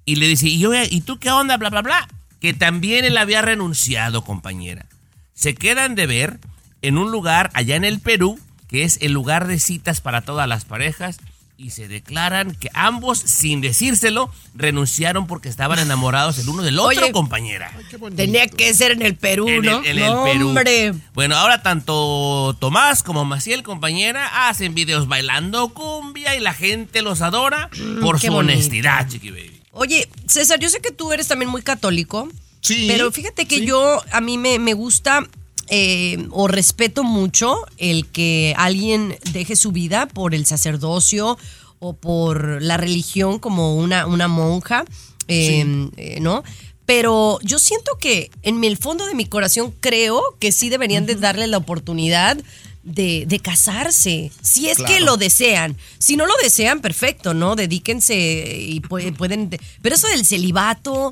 [0.05, 1.57] y le dice, ¿y, yo, ¿y tú qué onda?
[1.57, 2.09] Bla, bla, bla.
[2.40, 4.86] Que también él había renunciado, compañera.
[5.34, 6.38] Se quedan de ver
[6.82, 8.38] en un lugar allá en el Perú,
[8.68, 11.18] que es el lugar de citas para todas las parejas,
[11.59, 17.03] y se declaran que ambos, sin decírselo, renunciaron porque estaban enamorados el uno del otro,
[17.03, 17.70] Oye, compañera.
[18.16, 19.80] Tenía que ser en el Perú, En ¿no?
[19.80, 20.48] el, en el Perú.
[20.48, 20.94] Hombre.
[21.12, 27.20] Bueno, ahora tanto Tomás como Maciel, compañera, hacen videos bailando cumbia y la gente los
[27.20, 27.68] adora
[28.01, 28.55] por qué su bonito.
[28.55, 29.59] honestidad, chiqui baby.
[29.72, 32.28] Oye, César, yo sé que tú eres también muy católico.
[32.60, 33.66] Sí, Pero fíjate que sí.
[33.66, 35.26] yo, a mí me, me gusta
[35.68, 41.38] eh, o respeto mucho el que alguien deje su vida por el sacerdocio
[41.78, 44.84] o por la religión como una, una monja,
[45.28, 46.42] eh, eh, ¿no?
[46.86, 51.14] Pero yo siento que en el fondo de mi corazón creo que sí deberían de
[51.14, 52.36] darle la oportunidad
[52.83, 55.76] de, de casarse, si es que lo desean.
[55.99, 57.57] Si no lo desean, perfecto, ¿no?
[57.57, 59.51] Dedíquense y pu- pueden...
[59.83, 61.11] Pero eso del celibato,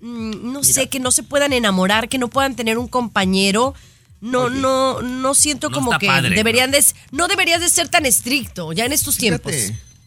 [0.00, 3.74] mm, no sé, que no se puedan enamorar, que no puedan tener un compañero.
[4.22, 8.04] No, no, no siento No como que padre, deberían de, no deberías de ser tan
[8.04, 9.52] estricto ya en estos tiempos.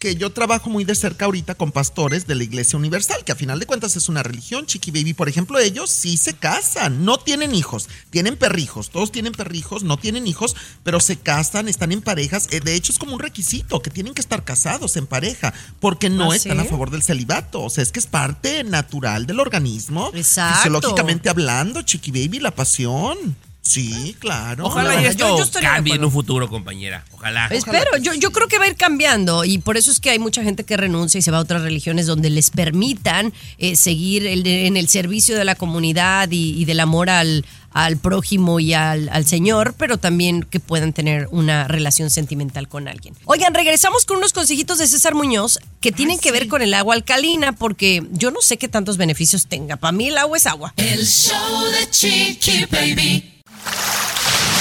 [0.04, 3.36] Que yo trabajo muy de cerca ahorita con pastores de la Iglesia Universal, que a
[3.38, 5.14] final de cuentas es una religión, Chiqui Baby.
[5.14, 9.96] Por ejemplo, ellos sí se casan, no tienen hijos, tienen perrijos, todos tienen perrijos, no
[9.96, 12.50] tienen hijos, pero se casan, están en parejas.
[12.52, 16.10] Eh, De hecho, es como un requisito que tienen que estar casados en pareja, porque
[16.10, 16.68] no ¿Ah, están sí?
[16.68, 17.62] a favor del celibato.
[17.62, 20.12] O sea, es que es parte natural del organismo.
[20.14, 20.58] Exacto.
[20.58, 23.38] Fisiológicamente hablando, Chiqui Baby, la pasión.
[23.64, 24.66] Sí, claro.
[24.66, 27.06] Ojalá y Yo- esto yo cambie en un futuro, compañera.
[27.14, 27.48] Ojalá.
[27.48, 30.20] Espero, yo, yo creo que va a ir cambiando y por eso es que hay
[30.20, 34.28] mucha gente que renuncia y se va a otras religiones donde les permitan eh, seguir
[34.28, 38.74] el- en el servicio de la comunidad y, y del amor al, al prójimo y
[38.74, 43.16] al, al Señor, pero también que puedan tener una relación sentimental con alguien.
[43.24, 46.96] Oigan, regresamos con unos consejitos de César Muñoz que tienen que ver con el agua
[46.96, 49.78] alcalina porque yo no sé qué tantos beneficios tenga.
[49.78, 50.74] Para mí el agua es agua.
[50.76, 53.30] El show de Chiqui Baby.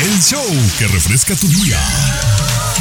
[0.01, 0.45] El show
[0.79, 1.79] que refresca tu día.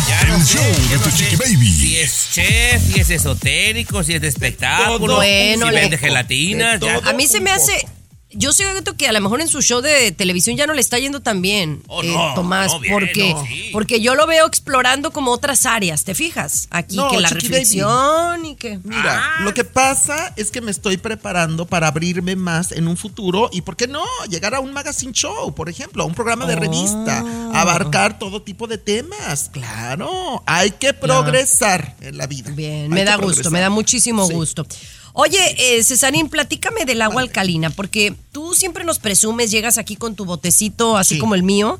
[0.07, 1.71] Ya El no sé, show de no tu sé chiqui baby.
[1.71, 6.79] Si es chef, si es esotérico, si es de espectáculo, Bueno, si vende gelatinas.
[6.79, 6.97] de ya.
[7.09, 7.85] A mí se me hace.
[8.33, 10.97] Yo siento que a lo mejor en su show de televisión ya no le está
[10.99, 13.69] yendo tan bien, Oh, eh, no, Tomás, no, bien, porque, no, sí.
[13.73, 16.67] porque yo lo veo explorando como otras áreas, ¿te fijas?
[16.71, 18.79] Aquí No, que la Chiqui reflexión y que.
[18.83, 19.41] Mira, Ah.
[19.43, 23.61] lo que pasa es que me estoy preparando para abrirme más en un futuro y,
[23.61, 24.03] ¿por qué no?
[24.29, 27.51] Llegar a un magazine show, por ejemplo, a un programa de revista, Oh.
[27.55, 29.49] abarcar todo tipo de temas.
[29.51, 32.51] Claro, hay que progresar en la vida.
[32.51, 34.33] Bien, Hay me da gusto, me da muchísimo Sí.
[34.33, 34.65] gusto.
[35.13, 40.15] Oye, eh, Cesarín, platícame del agua alcalina, porque tú siempre nos presumes, llegas aquí con
[40.15, 41.19] tu botecito, así Sí.
[41.19, 41.79] como el mío,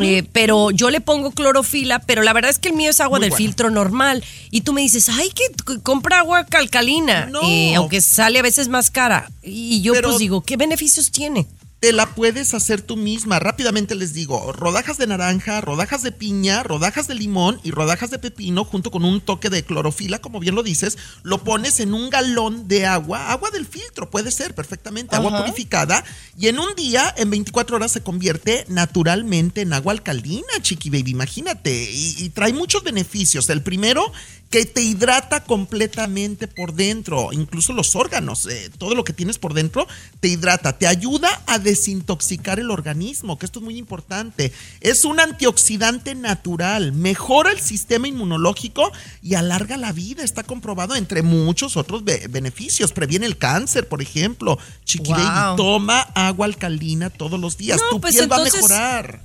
[0.00, 3.18] eh, pero yo le pongo clorofila, pero la verdad es que el mío es agua
[3.18, 3.44] Muy del buena.
[3.44, 4.24] filtro normal.
[4.50, 7.40] Y tú me dices, ay, que compra agua alcalina, No.
[7.44, 9.30] eh, aunque sale a veces más cara.
[9.42, 11.46] Y yo Pero- pues digo, ¿qué beneficios tiene?
[11.82, 13.40] Te la puedes hacer tú misma.
[13.40, 18.20] Rápidamente les digo, rodajas de naranja, rodajas de piña, rodajas de limón y rodajas de
[18.20, 22.08] pepino junto con un toque de clorofila, como bien lo dices, lo pones en un
[22.08, 26.04] galón de agua, agua del filtro, puede ser perfectamente, agua purificada,
[26.38, 31.10] y en un día, en 24 horas, se convierte naturalmente en agua alcalina, chiqui baby,
[31.10, 33.50] imagínate, y, y trae muchos beneficios.
[33.50, 34.12] El primero,
[34.52, 39.54] que te hidrata completamente por dentro, incluso los órganos, eh, todo lo que tienes por
[39.54, 39.88] dentro
[40.20, 44.52] te hidrata, te ayuda a desintoxicar el organismo, que esto es muy importante.
[44.80, 48.92] Es un antioxidante natural, mejora el sistema inmunológico
[49.22, 54.02] y alarga la vida, está comprobado entre muchos otros be- beneficios, previene el cáncer, por
[54.02, 54.58] ejemplo.
[54.84, 55.56] Chiqui Wow.
[55.56, 59.20] toma agua alcalina todos los días, No, tu pues piel va a mejorar.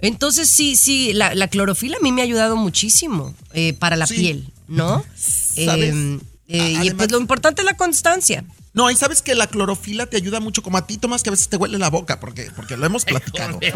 [0.00, 4.08] Entonces sí, sí, la, la clorofila a mí me ha ayudado muchísimo eh, para la
[4.08, 4.16] Sí.
[4.16, 5.04] piel, ¿no?
[5.14, 5.94] ¿Sabes?
[5.94, 6.18] Eh,
[6.48, 8.44] eh, y pues lo importante es la constancia.
[8.74, 11.32] No, y sabes que la clorofila te ayuda mucho, como a ti, Tomás, que a
[11.32, 13.60] veces te huele la boca, porque, porque lo hemos platicado.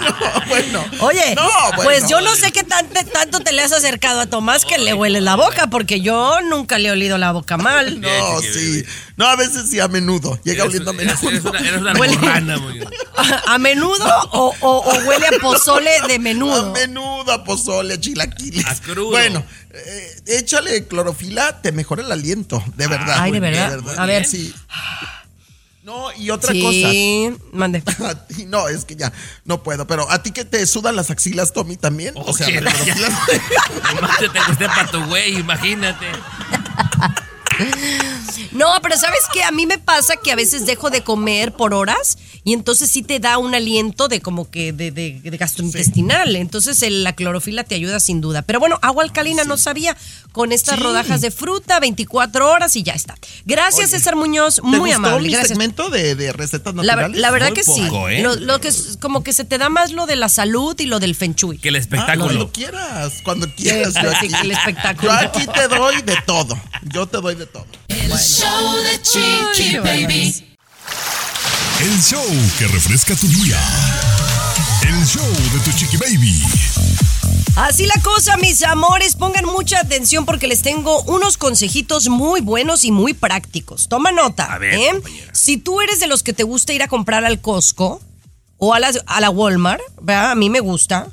[0.00, 0.84] No, bueno.
[1.00, 1.82] Oye, No, bueno.
[1.84, 4.94] pues yo no sé qué tanto, tanto te le has acercado a Tomás que le
[4.94, 8.00] huele la boca, porque yo nunca le he olido la boca mal.
[8.00, 8.84] No, sí.
[9.16, 10.38] No, a veces sí, a menudo.
[10.44, 11.28] Llega Eres, oliendo a menudo.
[11.28, 12.80] eres una, eres muy.
[13.16, 16.70] ¿A, a menudo o, o- o huele a pozole de menudo?
[16.70, 18.66] A menudo, a pozole, a chilaquiles.
[18.66, 19.10] A crudo.
[19.10, 23.16] Bueno, eh, échale clorofila, te mejora el aliento, de verdad.
[23.20, 23.80] Ay, ¿de verdad?
[23.98, 24.24] A ver.
[24.24, 24.54] Sí.
[25.82, 27.82] No, y otra sí, mande.
[27.82, 28.10] cosa.
[28.10, 29.12] A ti- no, es que ya
[29.44, 32.12] no puedo, pero a ti que te sudan las axilas, Tommy, también.
[32.16, 32.94] o sea, Oye, la ya.
[32.94, 36.06] clorofila- Nomás te usted para tu güey, imagínate.
[38.52, 39.42] No, pero ¿sabes qué?
[39.42, 43.02] A mí me pasa que a veces dejo de comer por horas y entonces sí
[43.02, 46.36] te da un aliento de como que de, de- de gastrointestinal.
[46.36, 48.42] Entonces el- la clorofila te ayuda sin duda.
[48.42, 49.96] Pero bueno, agua alcalina no sabía
[50.32, 50.82] con estas Sí.
[50.82, 53.16] rodajas de fruta, 24 horas y ya está.
[53.44, 55.26] Gracias, Oye, César Muñoz, ¿Te muy gustó amable.
[55.28, 55.48] mi Gracias.
[55.48, 57.18] segmento de, de recetas La, naturales?
[57.20, 57.82] la verdad Muy que sí.
[58.10, 58.22] ¿eh?
[58.22, 60.86] Lo, lo que es como que se te da más lo de la salud y
[60.86, 61.58] lo del feng shui.
[61.58, 62.24] Que el Ah, espectáculo.
[62.26, 63.94] cuando quieras, cuando quieras.
[63.94, 64.28] yo aquí.
[64.42, 65.10] el espectáculo.
[65.12, 66.58] Yo aquí te doy de todo.
[66.92, 67.66] Yo te doy de todo.
[68.10, 70.44] El show de Chiqui Baby.
[71.80, 72.26] El show
[72.58, 73.56] que refresca tu día.
[74.82, 76.42] El show de tu chiqui baby.
[77.54, 82.84] Así la cosa, mis amores, pongan mucha atención porque les tengo unos consejitos muy buenos
[82.84, 83.88] y muy prácticos.
[83.88, 85.02] Toma nota, A ver, ¿eh?
[85.32, 88.00] Si tú eres de los que te gusta ir a comprar al Costco
[88.58, 90.32] o a la, a la Walmart, ¿verdad?
[90.32, 91.06] A mí me gusta.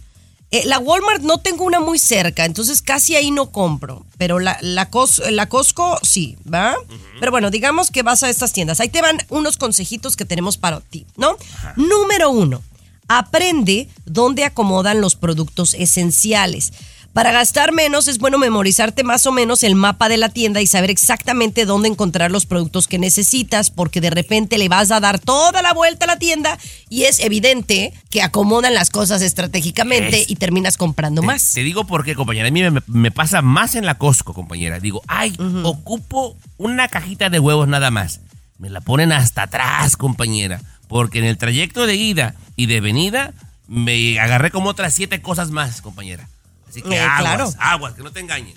[0.51, 4.05] Eh, la Walmart no tengo una muy cerca, entonces casi ahí no compro.
[4.17, 6.73] Pero la, la, Cos- la Costco sí, ¿va?
[7.19, 8.79] Pero bueno, digamos que vas a estas tiendas.
[8.79, 11.35] Ahí te van unos consejitos que tenemos para ti, ¿no?
[11.75, 12.63] Número uno,
[13.09, 16.71] aprende dónde acomodan los productos esenciales.
[17.17, 20.67] Para gastar menos es bueno memorizarte más o menos el mapa de la tienda y
[20.67, 25.17] saber exactamente dónde encontrar los productos que necesitas, porque de repente le vas a dar
[25.17, 26.59] toda la vuelta a la tienda
[26.89, 31.53] y es evidente que acomodan las cosas estratégicamente Es- y terminas comprando más.
[31.53, 32.49] Te digo por qué, compañera.
[32.49, 34.79] A mí me, me pasa más en la Costco, compañera.
[34.79, 38.19] Digo, ay, ocupo una cajita de huevos nada más.
[38.59, 40.61] Me la ponen hasta atrás, compañera.
[40.87, 43.33] Porque en el trayecto de ida y de venida
[43.67, 46.29] me agarré como otras siete cosas más, compañera.
[46.69, 47.53] Así que Eh, aguas, claro.
[47.59, 48.55] aguas, que no te engañen.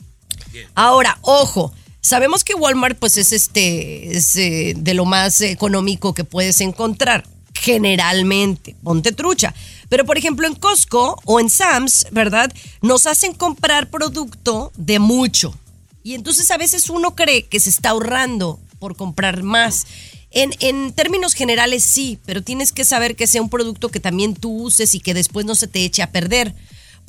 [0.75, 6.25] Ahora, ojo, sabemos que Walmart pues es este es, eh, de lo más económico que
[6.25, 9.55] puedes encontrar generalmente, ponte trucha.
[9.89, 12.53] Pero por ejemplo en Costco o en Sam's, ¿verdad?
[12.81, 15.55] Nos hacen comprar producto de mucho.
[16.03, 19.87] Y entonces a veces uno cree que se está ahorrando por comprar más.
[20.31, 24.35] En, en términos generales sí, pero tienes que saber que sea un producto que también
[24.35, 26.55] tú uses y que después no se te eche a perder.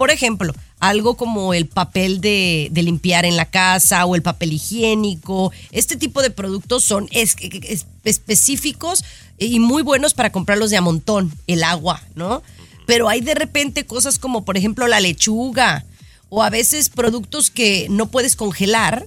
[0.01, 5.51] Por ejemplo, algo como el papel de, limpiar en la casa o el papel higiénico.
[5.71, 9.03] Este tipo de productos son es- es- específicos
[9.37, 11.31] y muy buenos para comprarlos de a montón.
[11.45, 12.41] El agua, ¿no?
[12.87, 15.85] Pero hay de repente cosas como, por ejemplo, la lechuga
[16.29, 19.05] o a veces productos que no puedes congelar.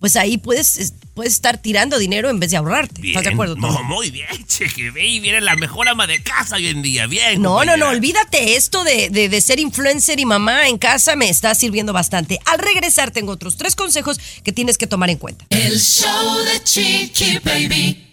[0.00, 3.02] Pues ahí puedes, es- puedes estar tirando dinero en vez de ahorrarte.
[3.06, 3.54] ¿Estás de acuerdo?
[3.56, 4.90] No, muy bien, cheque.
[4.90, 7.06] Baby, eres la mejor ama de casa hoy en día.
[7.06, 7.40] Bien.
[7.42, 11.28] No, no, no, olvídate esto de, de- de ser influencer y mamá en casa me
[11.28, 12.40] está sirviendo bastante.
[12.46, 15.44] Al regresar tengo otros tres consejos que tienes que tomar en cuenta.
[15.50, 18.06] El show de Chiqui Baby.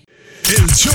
[0.49, 0.93] El show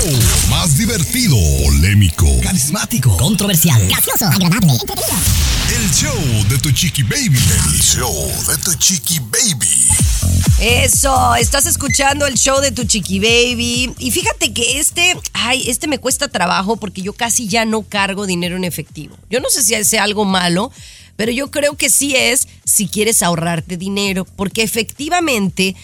[0.48, 3.14] más divertido, polémico, Carismático.
[3.18, 3.86] Controversial.
[3.86, 4.24] Gracioso.
[4.24, 4.72] Agradable.
[4.72, 7.36] El show de tu chiqui baby.
[7.36, 9.68] El show de tu chiqui baby.
[10.58, 13.92] Eso, estás escuchando el show de tu chiqui baby.
[13.98, 18.24] Y fíjate que este, ay, este me cuesta trabajo porque yo casi ya no cargo
[18.24, 19.18] dinero en efectivo.
[19.28, 20.72] Yo no sé si sea algo malo,
[21.16, 25.76] pero yo creo que sí es si quieres ahorrarte dinero, porque efectivamente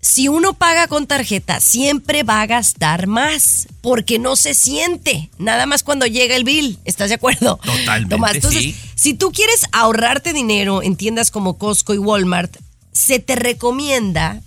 [0.00, 5.66] si uno paga con tarjeta, siempre va a gastar más, porque no se siente, nada
[5.66, 6.78] más cuando llega el bill.
[6.84, 7.58] ¿Estás de acuerdo?
[7.64, 8.76] Totalmente, Tomás, entonces, sí.
[8.94, 12.56] si tú quieres ahorrarte dinero en tiendas como Costco y Walmart,
[12.92, 14.40] se te recomienda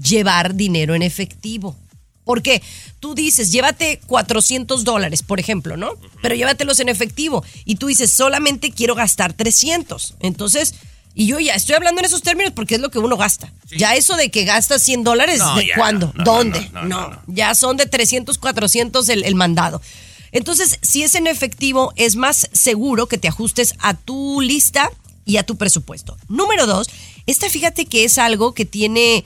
[0.00, 1.76] llevar dinero en efectivo.
[2.24, 2.62] Porque
[3.00, 5.92] tú dices, llévate 400 dólares, por ejemplo, ¿no?
[6.20, 7.42] Pero llévatelos en efectivo.
[7.64, 10.16] Y tú dices, solamente quiero gastar 300.
[10.20, 10.74] Entonces,
[11.18, 13.52] y yo ya estoy hablando en esos términos porque es lo que uno gasta.
[13.76, 16.12] Ya eso de que gastas 100 dólares, No, ¿de ya, cuándo?
[16.14, 16.70] no, ¿Dónde?
[16.72, 19.82] no, no, ya son de 300, 400 el, el mandado.
[20.30, 24.92] Entonces, si es en efectivo, es más seguro que te ajustes a tu lista
[25.24, 26.16] y a tu presupuesto.
[26.28, 26.86] Número dos,
[27.26, 29.24] esta fíjate que es algo que tiene,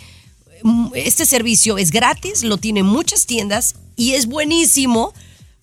[0.63, 5.13] mm, este servicio es gratis, lo tienen muchas tiendas y es buenísimo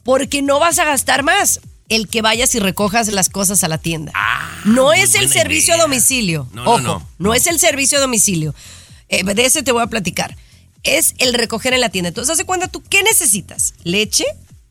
[0.04, 1.60] porque no vas a gastar más
[1.90, 4.14] el que vayas y recojas las cosas a la tienda.
[4.66, 6.48] no es el Ah, servicio a domicilio.
[6.54, 8.54] No, no, Ojo, no, no, es el servicio a domicilio.
[9.10, 10.38] Eh, de ese te voy a platicar.
[10.84, 12.10] Es el recoger en la tienda.
[12.10, 13.74] Entonces, haz de cuenta tú, ¿qué necesitas?
[13.84, 14.24] Leche,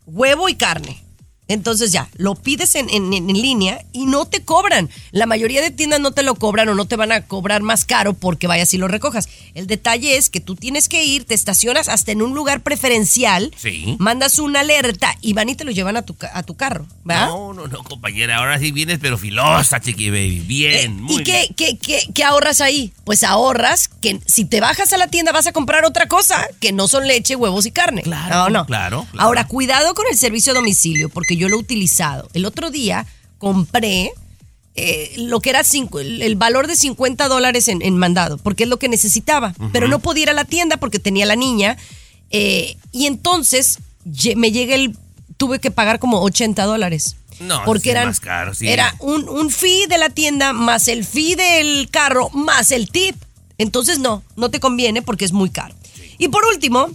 [0.07, 1.03] huevo y carne.
[1.49, 4.89] Entonces ya, lo pides en, en- en línea y no te cobran.
[5.13, 7.85] La mayoría de tiendas no te lo cobran o no te van a cobrar más
[7.85, 9.29] caro porque vayas y lo recojas.
[9.55, 13.53] El detalle es que tú tienes que ir, te estacionas hasta en un lugar preferencial,
[13.57, 13.97] Sí.
[13.99, 17.29] mandas una alerta y van y te lo llevan a tu, a tu carro, ¿verdad?
[17.29, 18.37] No, no, no, compañera.
[18.39, 20.41] Ahora sí vienes, pero filosa, chiqui baby.
[20.41, 22.93] Bien, muy Eh, ¿Y qué, qué, qué, qué ahorras ahí?
[23.05, 26.73] Pues ahorras que si te bajas a la tienda vas a comprar otra cosa que
[26.73, 28.03] no son leche, huevos y carne.
[28.03, 28.67] Claro, no, no.
[28.67, 29.27] claro, claro.
[29.27, 32.29] Ahora, cuidado con el servicio a domicilio, porque yo lo he utilizado.
[32.35, 33.07] El otro día
[33.39, 34.11] compré
[34.75, 38.65] eh, lo que era cinco- el, el valor de 50 dólares en, en mandado, porque
[38.65, 39.55] es lo que necesitaba.
[39.73, 41.77] Pero no podía ir a la tienda porque tenía la niña.
[42.31, 43.79] eh, y entonces
[44.37, 44.97] me llega el.
[45.37, 47.17] Tuve que pagar como 80 dólares.
[47.41, 48.67] No, porque eran, más caro, sí.
[48.69, 53.15] era un, un fee de la tienda más el fee del carro más el tip.
[53.59, 55.75] Entonces no, no te conviene porque es muy caro.
[56.19, 56.89] Y por último,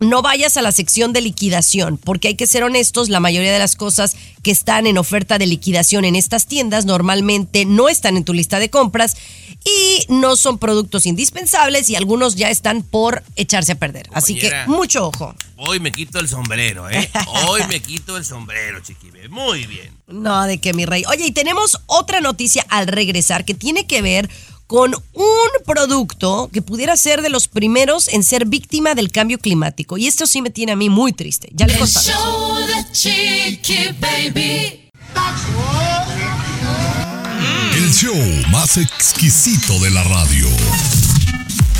[0.00, 3.58] no vayas a la sección de liquidación, porque hay que ser honestos, la mayoría de
[3.58, 8.24] las cosas que están en oferta de liquidación en estas tiendas normalmente no están en
[8.24, 9.16] tu lista de compras
[9.64, 14.08] y no son productos indispensables y algunos ya están por echarse a perder.
[14.12, 15.34] Así que mucho ojo.
[15.56, 17.10] Hoy me quito el sombrero, ¿eh?
[17.48, 19.28] Hoy me quito el sombrero, chiqui baby.
[19.28, 19.94] Muy bien.
[20.06, 21.04] No, de que mi rey.
[21.08, 24.30] Oye, y tenemos otra noticia al regresar que tiene que ver
[24.70, 29.98] con un producto que pudiera ser de los primeros en ser víctima del cambio climático.
[29.98, 31.48] Y esto sí me tiene a mí muy triste.
[31.52, 31.76] Ya le
[33.98, 34.88] Baby.
[37.74, 38.14] El show
[38.52, 40.46] más exquisito de la radio.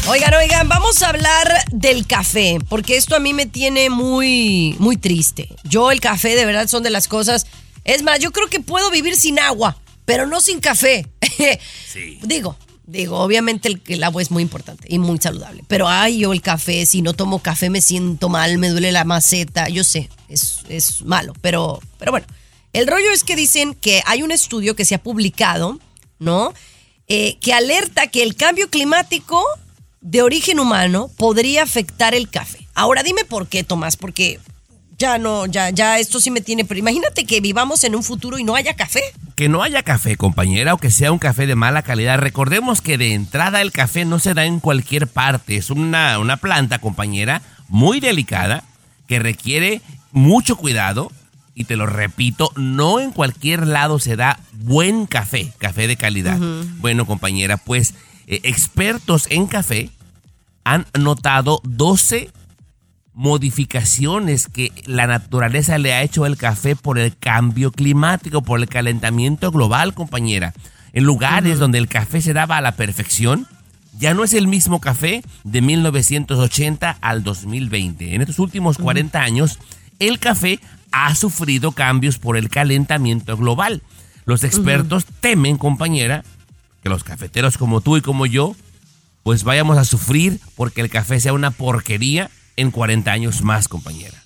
[0.08, 4.96] Oigan, oigan, vamos a hablar del café, porque esto a mí me tiene muy, muy
[4.96, 5.48] triste.
[5.62, 7.46] Yo el café de verdad son de las cosas...
[7.84, 11.06] Es más, yo creo que puedo vivir sin agua, pero no sin café.
[12.24, 15.64] digo, digo, obviamente el, el agua es muy importante y muy saludable.
[15.68, 19.04] Pero ay, yo el café, si no tomo café me siento mal, me duele la
[19.04, 19.68] maceta.
[19.68, 22.26] Yo sé, es, es malo, pero, pero bueno.
[22.72, 25.80] El rollo es que dicen que hay un estudio que se ha publicado,
[26.20, 26.54] ¿no?
[27.08, 29.44] Eh, que alerta que el cambio climático
[30.00, 32.68] de origen humano podría afectar el café.
[32.74, 34.38] Ahora dime por qué, Tomás, porque
[35.00, 36.64] ya no, ya, ya esto sí me tiene.
[36.64, 39.00] Pero imagínate que vivamos en un futuro y no haya café.
[39.34, 42.18] Que no haya café, compañera, o que sea un café de mala calidad.
[42.18, 45.56] Recordemos que de entrada el café no se da en cualquier parte.
[45.56, 48.62] Es una, una planta, compañera, muy delicada,
[49.08, 49.80] que requiere
[50.12, 51.10] mucho cuidado.
[51.54, 56.38] Y te lo repito, no en cualquier lado se da buen café, café de calidad.
[56.78, 57.94] Bueno, compañera, pues
[58.26, 59.90] eh, expertos en café
[60.64, 62.30] han notado 12
[63.20, 68.66] modificaciones que la naturaleza le ha hecho al café por el cambio climático, por el
[68.66, 70.54] calentamiento global, compañera.
[70.94, 73.46] En lugares donde el café se daba a la perfección,
[73.98, 78.14] ya no es el mismo café de 1980 al 2020.
[78.14, 79.58] En estos últimos 40 años,
[79.98, 80.58] el café
[80.90, 83.82] ha sufrido cambios por el calentamiento global.
[84.24, 86.24] Los expertos temen, compañera,
[86.82, 88.56] que los cafeteros como tú y como yo,
[89.24, 92.30] pues vayamos a sufrir porque el café sea una porquería
[92.60, 94.22] en 40 años más, compañera,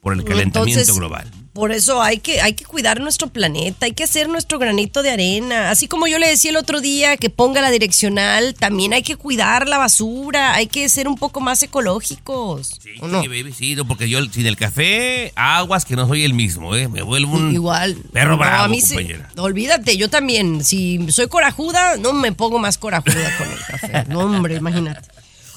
[0.00, 1.30] por el calentamiento Entonces, global.
[1.52, 5.10] Por eso hay que, hay que cuidar nuestro planeta, hay que hacer nuestro granito de
[5.10, 5.70] arena.
[5.70, 9.16] Así como yo le decía el otro día que ponga la direccional, también hay que
[9.16, 12.80] cuidar la basura, hay que ser un poco más ecológicos.
[12.82, 16.74] Sí, baby, sí, no, porque yo sin el café, aguas que no soy el mismo,
[16.74, 16.88] ¿eh?
[16.88, 17.96] Me vuelvo un Igual.
[18.14, 19.28] perro No, bravo, a mí sí- compañera.
[19.36, 20.64] olvídate, yo también.
[20.64, 24.04] Si soy corajuda, no me pongo más corajuda con el café.
[24.08, 25.06] No, hombre, imagínate.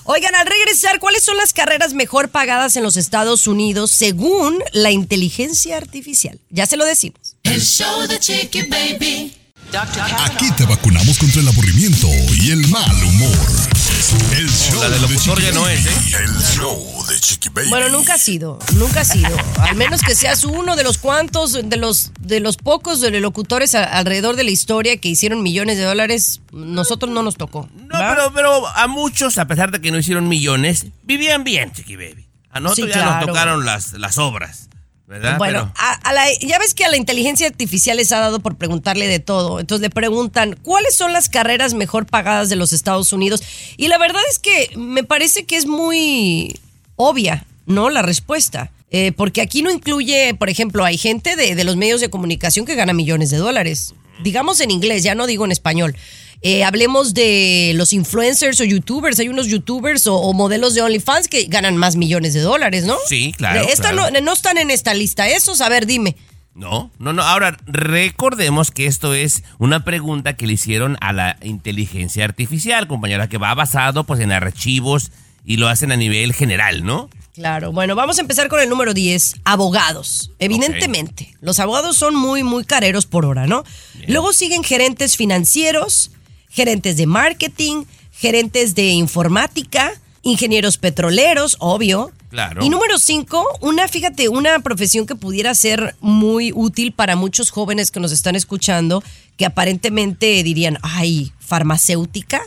[0.08, 4.92] Oigan, al regresar, ¿cuáles son las carreras mejor pagadas en los Estados Unidos según la
[4.92, 6.40] inteligencia artificial?
[6.52, 7.38] Ya se lo decimos.
[7.42, 9.36] El show de Chiqui Baby.
[10.20, 12.08] Aquí te vacunamos contra el aburrimiento
[12.40, 13.48] y el mal humor.
[14.38, 15.90] El show La del de locutor Chiqui ya no es, ¿eh?
[15.90, 16.14] Baby.
[16.24, 17.70] El show de Chiqui Baby.
[17.70, 19.36] Bueno, nunca ha sido, nunca ha sido.
[19.60, 23.22] Al menos que seas uno de los cuantos, de los, de los pocos de los
[23.22, 27.68] locutores a- alrededor de la historia que hicieron millones de dólares, nosotros no nos tocó.
[27.76, 31.96] No, pero, pero a muchos, a pesar de que no hicieron millones, vivían bien, Chiqui
[31.96, 32.28] Baby.
[32.52, 34.70] A nosotros Sí, ya nos tocaron las, las obras,
[35.08, 35.38] ¿verdad?
[35.38, 38.40] Bueno, Pero- a- a la- ya ves que a la inteligencia artificial les ha dado
[38.40, 39.60] por preguntarle de todo.
[39.60, 43.44] Entonces le preguntan, ¿cuáles son las carreras mejor pagadas de los Estados Unidos?
[43.78, 46.58] Y la verdad es que me parece que es muy
[46.96, 47.90] obvia, ¿no?
[47.90, 48.72] La respuesta.
[48.92, 52.66] Eh, porque aquí no incluye, por ejemplo, hay gente de, de los medios de comunicación
[52.66, 53.94] que gana millones de dólares.
[54.24, 55.96] Digamos en inglés, ya no digo en español.
[56.42, 59.20] Eh, hablemos de los influencers o youtubers.
[59.20, 62.96] Hay unos youtubers o, o modelos de OnlyFans que ganan más millones de dólares, ¿no?
[63.08, 64.12] Sí, claro, Esta claro.
[64.12, 65.28] No, no están en esta lista.
[65.28, 66.16] Esos, a ver, dime.
[66.54, 67.24] No, no, no.
[67.24, 73.28] Ahora, recordemos que esto es una pregunta que le hicieron a la inteligencia artificial, compañera,
[73.28, 75.12] que va basado pues en archivos
[75.46, 77.10] y lo hacen a nivel general, ¿no?
[77.34, 80.32] Claro, bueno, vamos a empezar con el número 10, abogados.
[80.40, 83.66] Evidentemente, los abogados son muy, muy careros por hora, ¿no?
[84.08, 86.12] Luego siguen gerentes financieros,
[86.50, 87.84] gerentes de marketing,
[88.14, 89.92] gerentes de informática,
[90.24, 92.14] ingenieros petroleros, obvio.
[92.30, 92.64] Claro.
[92.64, 97.92] Y número 5, una, fíjate, una profesión que pudiera ser muy útil para muchos jóvenes
[97.92, 99.04] que nos están escuchando,
[99.36, 102.42] que aparentemente dirían, ay, farmacéutica.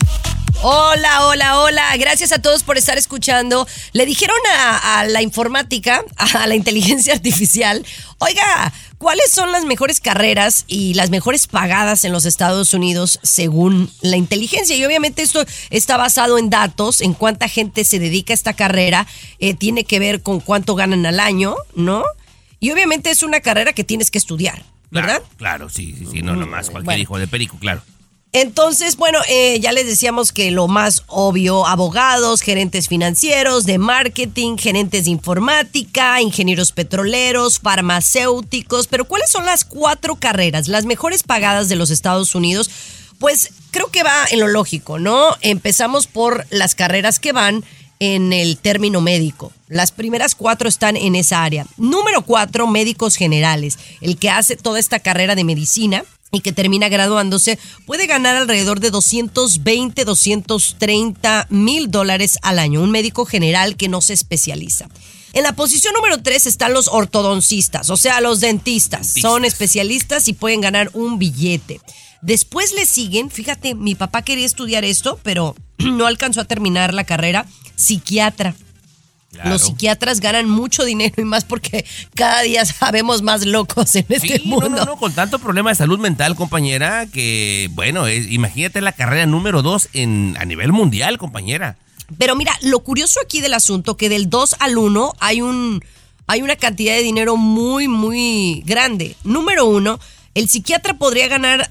[0.64, 1.96] Hola, hola, hola.
[1.98, 3.68] Gracias a todos por estar escuchando.
[3.94, 7.86] Le dijeron a, a la informática, a la inteligencia artificial,
[8.18, 13.92] oiga, ¿cuáles son las mejores carreras y las mejores pagadas en los Estados Unidos según
[14.02, 14.76] la inteligencia?
[14.76, 19.06] Y obviamente esto está basado en datos, en cuánta gente se dedica a esta carrera,
[19.40, 22.04] eh, tiene que ver con cuánto ganan al año, ¿no?
[22.60, 25.22] Y obviamente es una carrera que tienes que estudiar, ¿verdad?
[25.38, 27.02] Claro, claro, sí, sí, sí, no nomás cualquier Bueno.
[27.04, 27.84] hijo de perico, claro.
[28.34, 34.58] Entonces, bueno, eh, ya les decíamos que lo más obvio, abogados, gerentes financieros, de marketing,
[34.58, 41.70] gerentes de informática, ingenieros petroleros, farmacéuticos, pero ¿cuáles son las cuatro carreras, las mejores pagadas
[41.70, 42.70] de los Estados Unidos?
[43.18, 45.36] Pues creo que va en lo lógico, ¿no?
[45.42, 47.64] Empezamos por las carreras que van
[48.00, 49.52] en el término médico.
[49.68, 51.66] Las primeras cuatro están en esa área.
[51.78, 53.78] Número cuatro, médicos generales.
[54.02, 58.80] El que hace toda esta carrera de medicina y que termina graduándose puede ganar alrededor
[58.80, 62.82] de 220, 230 mil dólares al año.
[62.82, 64.88] Un médico general que no se especializa.
[65.34, 69.14] En la posición número 3 están los ortodoncistas, o sea, los dentistas.
[69.22, 71.80] Son especialistas y pueden ganar un billete.
[72.22, 77.04] Después le siguen, fíjate, mi papá quería estudiar esto, pero no alcanzó a terminar la
[77.04, 77.46] carrera,
[77.76, 78.56] psiquiatra.
[79.32, 79.50] Claro.
[79.52, 84.40] Los psiquiatras ganan mucho dinero y más porque cada día sabemos más locos en este
[84.40, 84.70] Sí, mundo.
[84.70, 88.94] no, no, no, con tanto problema de salud mental, compañera, que, bueno, es- imagínate la
[88.94, 91.78] carrera número dos en, a nivel mundial, compañera.
[92.18, 95.84] Pero mira, lo curioso aquí del asunto, que del 2 al 1 hay, un,
[96.26, 99.18] hay una cantidad de dinero muy, muy grande.
[99.26, 100.00] Número uno,
[100.36, 101.70] el psiquiatra podría ganar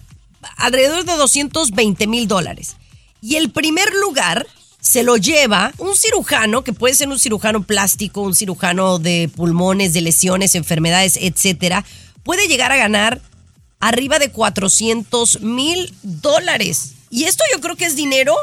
[0.56, 2.76] alrededor de 220 mil dólares.
[3.20, 4.46] Y el primer lugar
[4.80, 9.92] se lo lleva un cirujano, que puede ser un cirujano plástico, un cirujano de pulmones,
[9.92, 11.84] de lesiones, enfermedades, etcétera,
[12.22, 13.20] puede llegar a ganar
[13.80, 16.92] arriba de 400 mil dólares.
[17.10, 18.34] Y esto yo creo que es dinero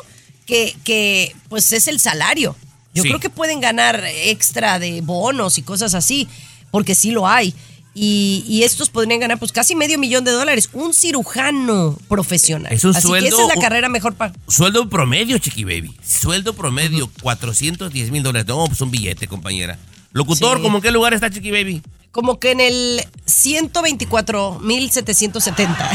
[0.46, 2.56] que, que pues es el salario.
[2.94, 3.10] Yo Sí.
[3.10, 6.28] creo que pueden ganar extra de bonos y cosas así,
[6.72, 7.54] porque sí lo hay.
[7.96, 10.68] Y, y estos podrían ganar pues casi medio millón de dólares.
[10.74, 12.74] Un cirujano profesional.
[12.74, 14.34] Es un así sueldo- que esa es la carrera mejor para...
[14.48, 15.96] Sueldo promedio, Chiqui Baby.
[16.04, 18.48] Sueldo promedio, 410 mil dólares.
[18.48, 19.78] No, pues un billete, compañera.
[20.12, 20.64] Locutor, Sí.
[20.64, 21.84] ¿cómo en qué lugar está Chiqui Baby?
[22.12, 25.90] Como que en el 124.770.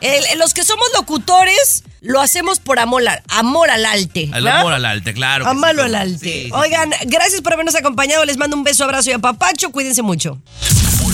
[0.00, 4.28] El- los que somos locutores lo hacemos por amor, al- amor al arte.
[4.32, 4.50] Al ¿no?
[4.50, 5.44] amor al alte, claro.
[5.44, 5.98] sí, Amalo cómo al no.
[5.98, 6.32] alte.
[6.32, 8.24] Sí, sí, Oigan, gracias por habernos acompañado.
[8.24, 9.70] Les mando un beso, abrazo y apapacho.
[9.70, 10.40] Cuídense mucho.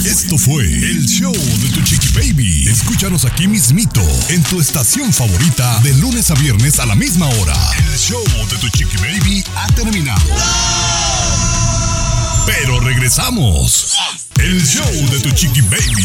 [0.05, 2.68] Esto fue el show de tu chiqui baby.
[2.68, 7.55] Escúchanos aquí mismito en tu estación favorita de lunes a viernes a la misma hora.
[7.91, 10.20] El show de tu chiqui baby ha terminado.
[12.47, 13.97] Pero regresamos.
[14.39, 16.05] El show de tu chiqui baby.